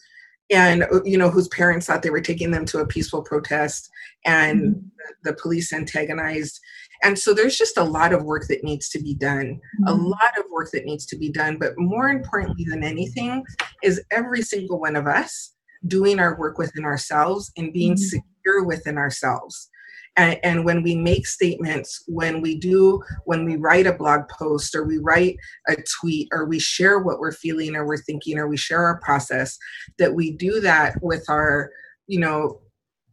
and, 0.49 0.85
you 1.03 1.17
know, 1.17 1.29
whose 1.29 1.47
parents 1.47 1.87
thought 1.87 2.03
they 2.03 2.09
were 2.09 2.21
taking 2.21 2.51
them 2.51 2.65
to 2.65 2.79
a 2.79 2.87
peaceful 2.87 3.23
protest 3.23 3.89
and 4.25 4.61
mm-hmm. 4.61 4.79
the, 5.23 5.33
police 5.33 5.73
antagonized. 5.73 6.59
And 7.01 7.17
so 7.17 7.33
there's 7.33 7.57
just 7.57 7.77
a 7.77 7.83
lot 7.83 8.13
of 8.13 8.23
work 8.23 8.47
that 8.47 8.63
needs 8.63 8.89
to 8.89 8.99
be 8.99 9.15
done, 9.15 9.59
a 9.87 9.91
mm-hmm. 9.91 10.05
lot 10.05 10.37
of 10.37 10.45
work 10.51 10.69
that 10.71 10.85
needs 10.85 11.05
to 11.07 11.17
be 11.17 11.29
done. 11.29 11.57
But 11.59 11.73
more 11.77 12.09
importantly 12.09 12.65
than 12.69 12.83
anything 12.83 13.43
is 13.81 14.01
every 14.11 14.41
single 14.41 14.79
one 14.79 14.95
of 14.95 15.07
us 15.07 15.53
doing 15.87 16.19
our 16.19 16.37
work 16.37 16.57
within 16.57 16.85
ourselves 16.85 17.51
and 17.57 17.73
being 17.73 17.93
mm-hmm. 17.93 18.19
secure 18.19 18.63
within 18.63 18.97
ourselves 18.97 19.69
and, 20.15 20.39
and, 20.43 20.65
when 20.65 20.83
we 20.83 20.95
make 20.95 21.25
statements 21.25 22.03
when 22.07 22.41
we 22.41 22.57
do 22.57 23.01
when 23.25 23.45
we 23.45 23.55
write 23.55 23.87
a 23.87 23.93
blog 23.93 24.21
post 24.29 24.75
or 24.75 24.83
we 24.83 24.97
write 24.97 25.37
a 25.67 25.75
tweet 25.99 26.27
or 26.31 26.45
we 26.45 26.59
share 26.59 26.99
what 26.99 27.19
we're 27.19 27.31
feeling 27.31 27.75
or 27.75 27.85
we're 27.85 27.97
thinking 27.97 28.37
or 28.37 28.47
we 28.47 28.57
share 28.57 28.83
our 28.83 28.99
process 28.99 29.57
that 29.97 30.13
we 30.13 30.31
do 30.31 30.59
that 30.59 31.01
with 31.01 31.25
our 31.29 31.71
you 32.07 32.19
know 32.19 32.61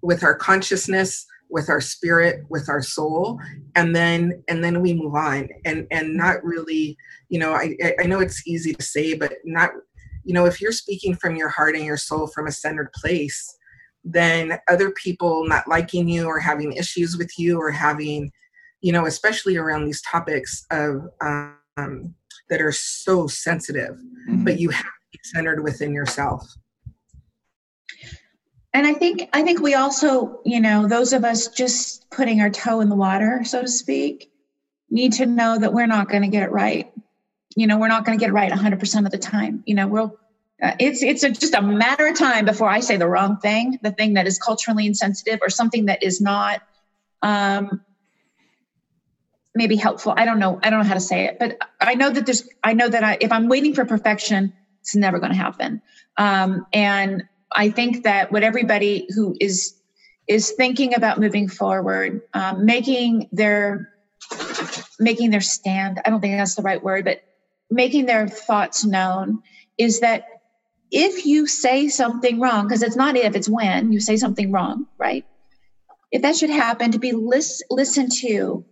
with 0.02 0.22
our 0.22 0.34
consciousness 0.34 1.26
with 1.50 1.68
our 1.68 1.80
spirit 1.80 2.44
with 2.48 2.68
our 2.68 2.82
soul 2.82 3.38
and 3.74 3.94
then 3.94 4.42
and 4.48 4.62
then 4.62 4.80
we 4.80 4.94
move 4.94 5.14
on. 5.14 5.48
And 5.64 5.86
and 5.90 6.16
not 6.16 6.42
really 6.44 6.96
you 7.28 7.38
know 7.38 7.52
i 7.52 7.76
i 8.00 8.06
know 8.06 8.20
it's 8.20 8.46
easy 8.46 8.72
to 8.74 8.82
say 8.82 9.14
but 9.14 9.34
not 9.44 9.70
you 10.24 10.34
know 10.34 10.46
if 10.46 10.60
you're 10.60 10.72
speaking 10.72 11.16
from 11.16 11.36
your 11.36 11.48
heart 11.48 11.74
and 11.74 11.84
your 11.84 11.96
soul 11.96 12.26
from 12.28 12.46
a 12.46 12.52
centered 12.52 12.92
place 12.92 13.56
then 14.04 14.58
other 14.68 14.90
people 14.90 15.46
not 15.46 15.68
liking 15.68 16.08
you 16.08 16.26
or 16.26 16.38
having 16.38 16.72
issues 16.72 17.16
with 17.16 17.38
you 17.38 17.58
or 17.58 17.70
having, 17.70 18.30
you 18.80 18.92
know, 18.92 19.06
especially 19.06 19.56
around 19.56 19.84
these 19.84 20.02
topics 20.02 20.64
of 20.70 21.08
um, 21.20 22.14
that 22.48 22.60
are 22.60 22.72
so 22.72 23.26
sensitive, 23.26 23.96
mm-hmm. 24.28 24.44
but 24.44 24.58
you 24.58 24.70
have 24.70 24.84
to 24.84 24.90
be 25.12 25.20
centered 25.24 25.62
within 25.62 25.92
yourself. 25.92 26.46
And 28.72 28.86
I 28.86 28.94
think 28.94 29.28
I 29.32 29.42
think 29.42 29.60
we 29.60 29.74
also, 29.74 30.40
you 30.44 30.60
know, 30.60 30.86
those 30.86 31.12
of 31.12 31.24
us 31.24 31.48
just 31.48 32.08
putting 32.10 32.40
our 32.40 32.50
toe 32.50 32.80
in 32.80 32.88
the 32.88 32.94
water, 32.94 33.42
so 33.44 33.62
to 33.62 33.68
speak, 33.68 34.30
need 34.90 35.12
to 35.14 35.26
know 35.26 35.58
that 35.58 35.72
we're 35.72 35.86
not 35.86 36.08
going 36.08 36.22
to 36.22 36.28
get 36.28 36.44
it 36.44 36.52
right. 36.52 36.92
You 37.56 37.66
know, 37.66 37.78
we're 37.78 37.88
not 37.88 38.04
going 38.04 38.16
to 38.16 38.20
get 38.20 38.30
it 38.30 38.32
right 38.32 38.52
100% 38.52 39.06
of 39.06 39.10
the 39.10 39.18
time. 39.18 39.64
You 39.66 39.74
know, 39.74 39.88
we'll 39.88 40.19
uh, 40.62 40.72
it's 40.78 41.02
it's 41.02 41.22
a, 41.22 41.30
just 41.30 41.54
a 41.54 41.62
matter 41.62 42.06
of 42.06 42.18
time 42.18 42.44
before 42.44 42.68
I 42.68 42.80
say 42.80 42.96
the 42.96 43.08
wrong 43.08 43.36
thing, 43.38 43.78
the 43.82 43.92
thing 43.92 44.14
that 44.14 44.26
is 44.26 44.38
culturally 44.38 44.86
insensitive, 44.86 45.38
or 45.42 45.48
something 45.48 45.86
that 45.86 46.02
is 46.02 46.20
not 46.20 46.60
um, 47.22 47.80
maybe 49.54 49.76
helpful. 49.76 50.12
I 50.16 50.24
don't 50.24 50.38
know. 50.38 50.58
I 50.62 50.70
don't 50.70 50.80
know 50.80 50.88
how 50.88 50.94
to 50.94 51.00
say 51.00 51.24
it, 51.24 51.36
but 51.38 51.56
I 51.80 51.94
know 51.94 52.10
that 52.10 52.26
there's. 52.26 52.42
I 52.62 52.74
know 52.74 52.88
that 52.88 53.02
I, 53.02 53.18
if 53.20 53.32
I'm 53.32 53.48
waiting 53.48 53.74
for 53.74 53.84
perfection, 53.84 54.52
it's 54.82 54.94
never 54.94 55.18
going 55.18 55.32
to 55.32 55.38
happen. 55.38 55.80
Um, 56.16 56.66
and 56.72 57.22
I 57.52 57.70
think 57.70 58.04
that 58.04 58.30
what 58.30 58.42
everybody 58.42 59.06
who 59.14 59.34
is 59.40 59.74
is 60.28 60.52
thinking 60.56 60.94
about 60.94 61.18
moving 61.18 61.48
forward, 61.48 62.20
um, 62.34 62.64
making 62.64 63.28
their 63.32 63.88
making 64.98 65.30
their 65.30 65.40
stand. 65.40 66.00
I 66.04 66.10
don't 66.10 66.20
think 66.20 66.36
that's 66.36 66.54
the 66.54 66.62
right 66.62 66.82
word, 66.82 67.04
but 67.04 67.18
making 67.70 68.06
their 68.06 68.28
thoughts 68.28 68.84
known 68.84 69.40
is 69.78 70.00
that 70.00 70.24
if 70.90 71.26
you 71.26 71.46
say 71.46 71.88
something 71.88 72.40
wrong, 72.40 72.66
because 72.66 72.82
it's 72.82 72.96
not 72.96 73.16
if, 73.16 73.36
it's 73.36 73.48
when 73.48 73.92
you 73.92 74.00
say 74.00 74.16
something 74.16 74.50
wrong, 74.50 74.86
right? 74.98 75.24
If 76.10 76.22
that 76.22 76.36
should 76.36 76.50
happen, 76.50 76.92
to 76.92 76.98
be 76.98 77.12
list, 77.12 77.64
listen 77.70 78.08
to 78.20 78.64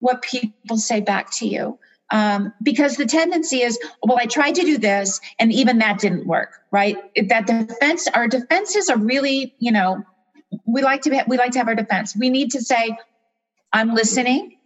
what 0.00 0.22
people 0.22 0.78
say 0.78 1.00
back 1.00 1.30
to 1.38 1.46
you. 1.46 1.78
Um, 2.10 2.52
because 2.62 2.96
the 2.96 3.06
tendency 3.06 3.62
is, 3.62 3.78
well, 4.02 4.18
I 4.18 4.26
tried 4.26 4.54
to 4.56 4.62
do 4.62 4.76
this, 4.76 5.18
and 5.38 5.50
even 5.52 5.78
that 5.78 5.98
didn't 5.98 6.26
work, 6.26 6.50
right? 6.70 6.96
That 7.28 7.46
defense, 7.46 8.06
our 8.08 8.28
defenses 8.28 8.90
are 8.90 8.98
really, 8.98 9.54
you 9.58 9.72
know, 9.72 10.02
we 10.66 10.82
like 10.82 11.02
to 11.02 11.24
we 11.26 11.38
like 11.38 11.52
to 11.52 11.58
have 11.58 11.68
our 11.68 11.74
defense. 11.74 12.14
We 12.14 12.28
need 12.28 12.50
to 12.50 12.60
say, 12.60 12.96
I'm 13.72 13.94
listening. 13.94 14.58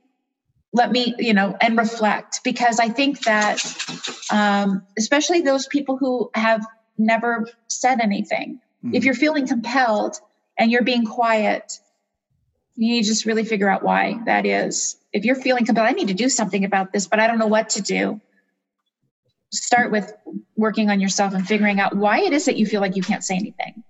Let 0.73 0.93
me, 0.93 1.15
you 1.19 1.33
know, 1.33 1.57
and 1.61 1.79
reflect 1.79 2.41
because 2.45 2.81
I 2.81 2.89
think 2.89 3.25
that, 3.25 3.65
um, 4.31 4.83
especially 4.99 5.41
those 5.41 5.67
people 5.67 5.97
who 5.97 6.31
have 6.35 6.67
never 6.99 7.47
said 7.69 8.01
anything, 8.01 8.61
mm-hmm. 8.85 8.95
if 8.95 9.05
you're 9.05 9.15
feeling 9.15 9.47
compelled 9.47 10.17
and 10.59 10.71
you're 10.71 10.83
being 10.83 11.07
quiet, 11.07 11.79
you 12.75 12.93
need 12.93 13.03
to 13.03 13.09
just 13.09 13.25
really 13.25 13.45
figure 13.45 13.69
out 13.69 13.83
why 13.83 14.21
that 14.27 14.45
is. 14.45 14.97
If 15.13 15.25
you're 15.25 15.37
feeling 15.37 15.65
compelled, 15.65 15.89
I 15.89 15.93
need 15.93 16.09
to 16.09 16.15
do 16.15 16.29
something 16.29 16.65
about 16.65 16.93
this, 16.93 17.07
but 17.07 17.21
I 17.21 17.27
don't 17.27 17.39
know 17.39 17.47
what 17.47 17.71
to 17.71 17.83
do. 17.83 18.21
Start 19.51 19.91
with 19.91 20.13
working 20.57 20.91
on 20.91 21.01
yourself 21.01 21.33
and 21.33 21.47
figuring 21.47 21.81
out 21.81 21.97
why 21.97 22.21
it 22.21 22.33
is 22.33 22.45
that 22.45 22.57
you 22.57 22.67
feel 22.67 22.81
like 22.83 22.97
you 22.97 23.03
can't 23.03 23.25
say 23.25 23.37
anything. 23.37 23.83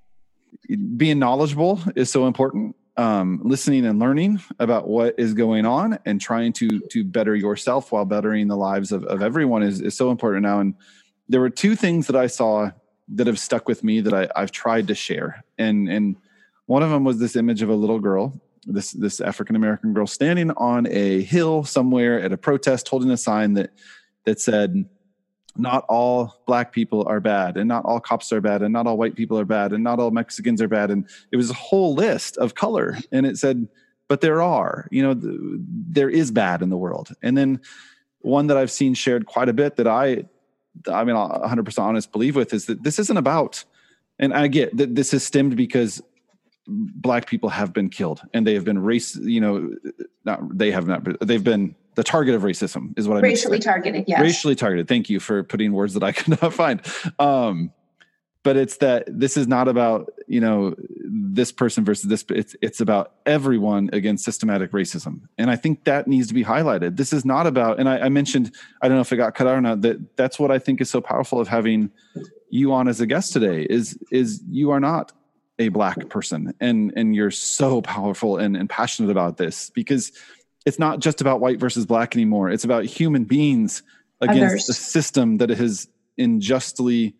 Being 0.96 1.18
knowledgeable 1.18 1.80
is 1.96 2.10
so 2.10 2.26
important. 2.26 2.76
Um, 2.98 3.42
listening 3.44 3.84
and 3.84 3.98
learning 3.98 4.40
about 4.58 4.88
what 4.88 5.16
is 5.18 5.34
going 5.34 5.66
on 5.66 5.98
and 6.06 6.18
trying 6.18 6.54
to 6.54 6.80
to 6.80 7.04
better 7.04 7.34
yourself 7.34 7.92
while 7.92 8.06
bettering 8.06 8.48
the 8.48 8.56
lives 8.56 8.90
of, 8.90 9.04
of 9.04 9.20
everyone 9.20 9.62
is, 9.62 9.82
is 9.82 9.94
so 9.94 10.10
important 10.10 10.44
now. 10.44 10.60
And 10.60 10.74
there 11.28 11.40
were 11.40 11.50
two 11.50 11.76
things 11.76 12.06
that 12.06 12.16
I 12.16 12.26
saw 12.26 12.70
that 13.08 13.26
have 13.26 13.38
stuck 13.38 13.68
with 13.68 13.84
me 13.84 14.00
that 14.00 14.14
I, 14.14 14.28
I've 14.34 14.50
tried 14.50 14.88
to 14.88 14.94
share. 14.94 15.44
And 15.58 15.88
and 15.90 16.16
one 16.64 16.82
of 16.82 16.88
them 16.88 17.04
was 17.04 17.18
this 17.18 17.36
image 17.36 17.60
of 17.60 17.68
a 17.68 17.74
little 17.74 18.00
girl 18.00 18.32
this 18.66 18.92
this 18.92 19.20
African 19.20 19.56
American 19.56 19.94
girl 19.94 20.06
standing 20.06 20.50
on 20.52 20.86
a 20.88 21.22
hill 21.22 21.64
somewhere 21.64 22.20
at 22.20 22.32
a 22.32 22.36
protest, 22.36 22.88
holding 22.88 23.10
a 23.10 23.16
sign 23.16 23.54
that 23.54 23.70
that 24.24 24.40
said, 24.40 24.88
"Not 25.58 25.84
all 25.88 26.42
black 26.46 26.72
people 26.72 27.04
are 27.06 27.20
bad, 27.20 27.56
and 27.56 27.68
not 27.68 27.84
all 27.84 28.00
cops 28.00 28.32
are 28.32 28.40
bad, 28.40 28.62
and 28.62 28.72
not 28.72 28.86
all 28.86 28.96
white 28.96 29.14
people 29.14 29.38
are 29.38 29.44
bad, 29.44 29.72
and 29.72 29.82
not 29.82 29.98
all 29.98 30.10
Mexicans 30.10 30.60
are 30.62 30.68
bad." 30.68 30.90
And 30.90 31.06
it 31.32 31.36
was 31.36 31.50
a 31.50 31.54
whole 31.54 31.94
list 31.94 32.36
of 32.38 32.54
color, 32.54 32.98
and 33.12 33.26
it 33.26 33.38
said, 33.38 33.68
"But 34.08 34.20
there 34.20 34.42
are, 34.42 34.88
you 34.90 35.02
know, 35.02 35.14
th- 35.14 35.60
there 35.90 36.10
is 36.10 36.30
bad 36.30 36.62
in 36.62 36.70
the 36.70 36.76
world." 36.76 37.14
And 37.22 37.36
then 37.36 37.60
one 38.20 38.48
that 38.48 38.56
I've 38.56 38.70
seen 38.70 38.94
shared 38.94 39.26
quite 39.26 39.48
a 39.48 39.52
bit 39.52 39.76
that 39.76 39.86
I, 39.86 40.24
I 40.88 41.04
mean, 41.04 41.16
100% 41.16 41.78
honest 41.78 42.12
believe 42.12 42.36
with 42.36 42.52
is 42.52 42.66
that 42.66 42.82
this 42.82 42.98
isn't 42.98 43.16
about. 43.16 43.64
And 44.18 44.34
I 44.34 44.48
get 44.48 44.76
that 44.76 44.94
this 44.94 45.14
is 45.14 45.22
stemmed 45.22 45.56
because 45.56 46.02
black 46.66 47.26
people 47.26 47.48
have 47.48 47.72
been 47.72 47.88
killed 47.88 48.20
and 48.34 48.46
they 48.46 48.54
have 48.54 48.64
been 48.64 48.78
race 48.78 49.14
you 49.16 49.40
know 49.40 49.72
not 50.24 50.40
they 50.58 50.70
have 50.70 50.88
not 50.88 51.06
they've 51.20 51.44
been 51.44 51.76
the 51.96 52.04
target 52.04 52.34
of 52.34 52.42
racism 52.42 52.96
is 52.98 53.08
what 53.08 53.18
i 53.18 53.20
think. 53.20 53.32
racially 53.32 53.58
targeted 53.58 54.04
yes. 54.06 54.20
Racially 54.20 54.54
targeted. 54.54 54.86
Thank 54.88 55.10
you 55.10 55.18
for 55.18 55.42
putting 55.42 55.72
words 55.72 55.94
that 55.94 56.02
i 56.02 56.12
could 56.12 56.40
not 56.42 56.52
find. 56.52 56.80
Um 57.18 57.72
but 58.42 58.56
it's 58.56 58.76
that 58.76 59.02
this 59.08 59.36
is 59.36 59.48
not 59.48 59.66
about 59.66 60.08
you 60.28 60.40
know 60.40 60.76
this 60.78 61.50
person 61.50 61.84
versus 61.84 62.08
this 62.08 62.24
it's 62.30 62.54
it's 62.62 62.80
about 62.80 63.14
everyone 63.26 63.90
against 63.92 64.24
systematic 64.24 64.70
racism. 64.70 65.22
And 65.36 65.50
i 65.50 65.56
think 65.56 65.84
that 65.84 66.06
needs 66.06 66.28
to 66.28 66.34
be 66.34 66.44
highlighted. 66.44 66.96
This 66.96 67.12
is 67.12 67.24
not 67.24 67.46
about 67.46 67.80
and 67.80 67.88
i, 67.88 67.98
I 67.98 68.08
mentioned 68.08 68.54
i 68.82 68.88
don't 68.88 68.96
know 68.96 69.02
if 69.02 69.12
it 69.12 69.16
got 69.16 69.34
cut 69.34 69.48
out 69.48 69.56
or 69.56 69.60
not 69.60 69.80
that 69.80 70.16
that's 70.16 70.38
what 70.38 70.50
i 70.50 70.58
think 70.58 70.80
is 70.80 70.88
so 70.88 71.00
powerful 71.00 71.40
of 71.40 71.48
having 71.48 71.90
you 72.50 72.72
on 72.72 72.86
as 72.86 73.00
a 73.00 73.06
guest 73.06 73.32
today 73.32 73.66
is 73.68 73.98
is 74.12 74.42
you 74.48 74.70
are 74.70 74.80
not 74.80 75.12
a 75.58 75.68
black 75.68 76.08
person. 76.08 76.54
And 76.60 76.92
and 76.96 77.14
you're 77.14 77.30
so 77.30 77.80
powerful 77.82 78.36
and, 78.36 78.56
and 78.56 78.68
passionate 78.68 79.10
about 79.10 79.36
this 79.36 79.70
because 79.70 80.12
it's 80.66 80.78
not 80.78 80.98
just 80.98 81.20
about 81.20 81.40
white 81.40 81.58
versus 81.58 81.86
black 81.86 82.14
anymore 82.14 82.50
it's 82.50 82.64
about 82.64 82.84
human 82.84 83.24
beings 83.24 83.82
against 84.20 84.68
Others. 84.68 84.68
a 84.68 84.74
system 84.74 85.38
that 85.38 85.50
has 85.50 85.88
unjustly 86.18 87.14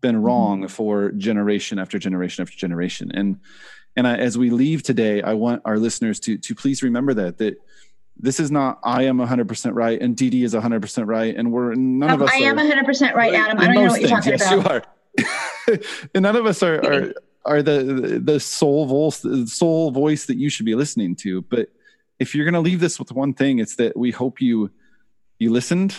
been 0.00 0.14
mm-hmm. 0.14 0.24
wrong 0.24 0.58
mm-hmm. 0.60 0.68
for 0.68 1.10
generation 1.12 1.78
after 1.78 1.98
generation 1.98 2.42
after 2.42 2.56
generation 2.56 3.10
and 3.12 3.40
and 3.96 4.06
I, 4.06 4.16
as 4.16 4.38
we 4.38 4.50
leave 4.50 4.82
today 4.82 5.22
i 5.22 5.34
want 5.34 5.62
our 5.64 5.78
listeners 5.78 6.20
to 6.20 6.38
to 6.38 6.54
please 6.54 6.82
remember 6.82 7.14
that 7.14 7.38
that 7.38 7.56
this 8.16 8.38
is 8.38 8.50
not 8.50 8.78
i 8.84 9.04
am 9.04 9.18
100% 9.18 9.74
right 9.74 10.00
and 10.00 10.16
Deedee 10.16 10.44
is 10.44 10.54
100% 10.54 11.06
right 11.06 11.34
and 11.34 11.50
we're 11.50 11.74
none 11.74 12.10
um, 12.10 12.22
of 12.22 12.28
us 12.28 12.34
i 12.34 12.38
am 12.38 12.56
100% 12.56 13.14
right 13.14 13.34
adam 13.34 13.58
i 13.58 13.66
don't 13.66 13.74
know 13.74 13.90
what 13.90 14.00
you're 14.00 14.10
talking 14.10 14.32
yes, 14.32 14.52
about 14.52 14.86
you 15.66 15.74
are. 15.74 15.78
and 16.14 16.22
none 16.22 16.36
of 16.36 16.46
us 16.46 16.62
are, 16.62 16.84
are 16.84 17.14
are 17.46 17.62
the 17.62 18.20
the 18.22 18.38
sole 18.38 18.86
voice 18.86 19.20
the 19.20 19.46
sole 19.46 19.90
voice 19.90 20.26
that 20.26 20.36
you 20.36 20.50
should 20.50 20.66
be 20.66 20.74
listening 20.74 21.16
to 21.16 21.40
but 21.42 21.70
if 22.20 22.34
you're 22.34 22.44
going 22.44 22.54
to 22.54 22.60
leave 22.60 22.80
this 22.80 22.98
with 22.98 23.10
one 23.10 23.32
thing 23.32 23.58
it's 23.58 23.76
that 23.76 23.96
we 23.96 24.12
hope 24.12 24.40
you 24.40 24.70
you 25.38 25.50
listened. 25.50 25.96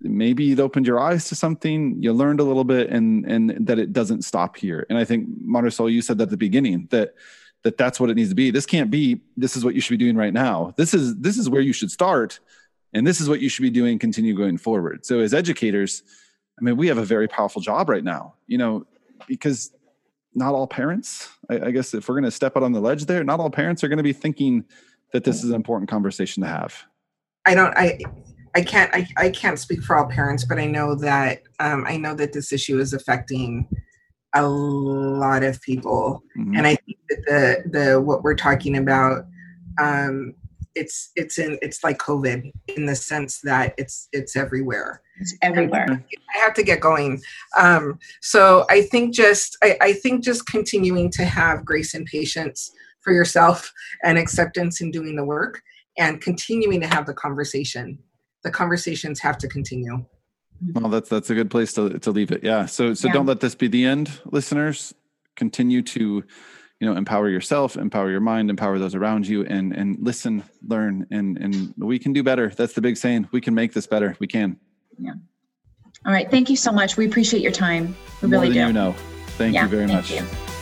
Maybe 0.00 0.52
it 0.52 0.60
opened 0.60 0.86
your 0.86 0.98
eyes 0.98 1.28
to 1.28 1.36
something 1.36 2.02
you 2.02 2.12
learned 2.12 2.40
a 2.40 2.44
little 2.44 2.64
bit 2.64 2.90
and 2.90 3.24
and 3.24 3.66
that 3.66 3.78
it 3.78 3.92
doesn't 3.92 4.22
stop 4.22 4.56
here. 4.56 4.86
And 4.90 4.98
i 4.98 5.04
think 5.04 5.28
marisol 5.42 5.90
you 5.90 6.02
said 6.02 6.18
that 6.18 6.24
at 6.24 6.30
the 6.30 6.36
beginning 6.36 6.88
that 6.90 7.14
that 7.62 7.78
that's 7.78 7.98
what 7.98 8.10
it 8.10 8.16
needs 8.16 8.28
to 8.28 8.34
be. 8.34 8.50
This 8.50 8.66
can't 8.66 8.90
be 8.90 9.22
this 9.36 9.56
is 9.56 9.64
what 9.64 9.74
you 9.74 9.80
should 9.80 9.98
be 9.98 10.04
doing 10.04 10.16
right 10.16 10.34
now. 10.34 10.74
This 10.76 10.92
is 10.92 11.16
this 11.16 11.38
is 11.38 11.48
where 11.48 11.62
you 11.62 11.72
should 11.72 11.90
start 11.90 12.40
and 12.92 13.06
this 13.06 13.20
is 13.20 13.28
what 13.28 13.40
you 13.40 13.48
should 13.48 13.62
be 13.62 13.70
doing 13.70 13.98
continue 13.98 14.36
going 14.36 14.58
forward. 14.58 15.06
So 15.06 15.20
as 15.20 15.32
educators 15.32 16.02
i 16.58 16.62
mean 16.62 16.76
we 16.76 16.88
have 16.88 16.98
a 16.98 17.04
very 17.04 17.26
powerful 17.26 17.60
job 17.60 17.88
right 17.88 18.04
now 18.04 18.34
you 18.46 18.56
know 18.56 18.86
because 19.26 19.72
not 20.34 20.54
all 20.54 20.66
parents, 20.66 21.28
I, 21.48 21.66
I 21.66 21.70
guess 21.70 21.94
if 21.94 22.08
we're 22.08 22.16
going 22.16 22.24
to 22.24 22.30
step 22.30 22.56
out 22.56 22.62
on 22.62 22.72
the 22.72 22.80
ledge 22.80 23.06
there, 23.06 23.22
not 23.22 23.40
all 23.40 23.50
parents 23.50 23.84
are 23.84 23.88
going 23.88 23.98
to 23.98 24.02
be 24.02 24.12
thinking 24.12 24.64
that 25.14 25.22
this 25.22 25.44
is 25.44 25.50
an 25.50 25.54
important 25.54 25.88
conversation 25.88 26.42
to 26.42 26.48
have. 26.48 26.74
I 27.46 27.54
don't, 27.54 27.72
I, 27.78 28.00
I 28.56 28.62
can't, 28.62 28.92
I, 28.92 29.06
I 29.16 29.30
can't 29.30 29.60
speak 29.60 29.80
for 29.80 29.96
all 29.96 30.06
parents, 30.06 30.44
but 30.44 30.58
I 30.58 30.66
know 30.66 30.96
that, 30.96 31.42
um, 31.60 31.84
I 31.86 31.96
know 31.96 32.16
that 32.16 32.32
this 32.32 32.52
issue 32.52 32.80
is 32.80 32.92
affecting 32.92 33.68
a 34.34 34.44
lot 34.44 35.44
of 35.44 35.62
people. 35.62 36.20
Mm-hmm. 36.36 36.56
And 36.56 36.66
I 36.66 36.74
think 36.74 36.98
that 37.08 37.22
the, 37.26 37.78
the, 37.78 38.00
what 38.00 38.24
we're 38.24 38.34
talking 38.34 38.76
about, 38.76 39.26
um, 39.80 40.34
it's, 40.74 41.12
it's 41.14 41.38
in, 41.38 41.58
it's 41.62 41.84
like 41.84 41.98
COVID 41.98 42.50
in 42.76 42.86
the 42.86 42.96
sense 42.96 43.40
that 43.42 43.74
it's, 43.78 44.08
it's 44.12 44.34
everywhere. 44.34 45.00
It's 45.20 45.36
everywhere. 45.42 45.86
I 46.34 46.38
have 46.38 46.54
to 46.54 46.64
get 46.64 46.80
going. 46.80 47.22
Um, 47.56 48.00
so 48.20 48.66
I 48.68 48.82
think 48.82 49.14
just 49.14 49.56
I, 49.62 49.76
I 49.80 49.92
think 49.92 50.24
just 50.24 50.48
continuing 50.48 51.08
to 51.12 51.24
have 51.24 51.64
grace 51.64 51.94
and 51.94 52.04
patience 52.04 52.72
for 53.04 53.12
yourself 53.12 53.72
and 54.02 54.18
acceptance 54.18 54.80
in 54.80 54.90
doing 54.90 55.14
the 55.14 55.24
work 55.24 55.62
and 55.98 56.20
continuing 56.20 56.80
to 56.80 56.86
have 56.86 57.06
the 57.06 57.14
conversation. 57.14 57.98
The 58.42 58.50
conversations 58.50 59.20
have 59.20 59.38
to 59.38 59.48
continue. 59.48 60.04
Well, 60.72 60.88
that's 60.88 61.08
that's 61.08 61.30
a 61.30 61.34
good 61.34 61.50
place 61.50 61.72
to 61.74 61.98
to 61.98 62.10
leave 62.10 62.30
it. 62.30 62.42
Yeah. 62.42 62.66
So 62.66 62.94
so 62.94 63.08
yeah. 63.08 63.14
don't 63.14 63.26
let 63.26 63.40
this 63.40 63.54
be 63.54 63.68
the 63.68 63.84
end, 63.84 64.20
listeners. 64.24 64.94
Continue 65.36 65.82
to 65.82 66.24
you 66.80 66.90
know 66.90 66.96
empower 66.96 67.28
yourself 67.28 67.76
empower 67.76 68.10
your 68.10 68.20
mind 68.20 68.50
empower 68.50 68.78
those 68.78 68.94
around 68.94 69.26
you 69.26 69.44
and 69.46 69.72
and 69.72 69.96
listen 70.00 70.42
learn 70.66 71.06
and 71.10 71.38
and 71.38 71.72
we 71.78 71.98
can 71.98 72.12
do 72.12 72.22
better 72.22 72.50
that's 72.50 72.72
the 72.74 72.80
big 72.80 72.96
saying 72.96 73.28
we 73.30 73.40
can 73.40 73.54
make 73.54 73.72
this 73.72 73.86
better 73.86 74.16
we 74.18 74.26
can 74.26 74.58
yeah. 74.98 75.12
All 76.06 76.12
right. 76.12 76.30
Thank 76.30 76.50
you 76.50 76.56
so 76.56 76.72
much. 76.72 76.96
We 76.96 77.06
appreciate 77.06 77.42
your 77.42 77.52
time. 77.52 77.96
We 78.20 78.28
More 78.28 78.42
really 78.42 78.54
do. 78.54 78.60
You 78.60 78.72
know. 78.72 78.94
Thank 79.38 79.54
yeah, 79.54 79.62
you 79.62 79.68
very 79.68 79.86
thank 79.86 80.10
much. 80.10 80.10
You. 80.10 80.53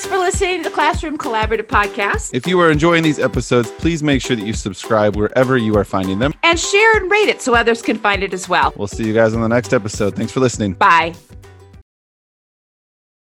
Thanks 0.00 0.14
for 0.14 0.18
listening 0.18 0.62
to 0.62 0.70
the 0.70 0.74
Classroom 0.74 1.18
Collaborative 1.18 1.66
Podcast. 1.66 2.30
If 2.32 2.46
you 2.46 2.58
are 2.60 2.70
enjoying 2.70 3.02
these 3.02 3.18
episodes, 3.18 3.70
please 3.72 4.02
make 4.02 4.22
sure 4.22 4.34
that 4.34 4.46
you 4.46 4.54
subscribe 4.54 5.14
wherever 5.14 5.58
you 5.58 5.76
are 5.76 5.84
finding 5.84 6.18
them. 6.18 6.32
And 6.42 6.58
share 6.58 6.96
and 6.96 7.10
rate 7.10 7.28
it 7.28 7.42
so 7.42 7.54
others 7.54 7.82
can 7.82 7.98
find 7.98 8.22
it 8.22 8.32
as 8.32 8.48
well. 8.48 8.72
We'll 8.76 8.88
see 8.88 9.04
you 9.04 9.12
guys 9.12 9.34
on 9.34 9.42
the 9.42 9.48
next 9.48 9.74
episode. 9.74 10.16
Thanks 10.16 10.32
for 10.32 10.40
listening. 10.40 10.72
Bye. 10.72 11.12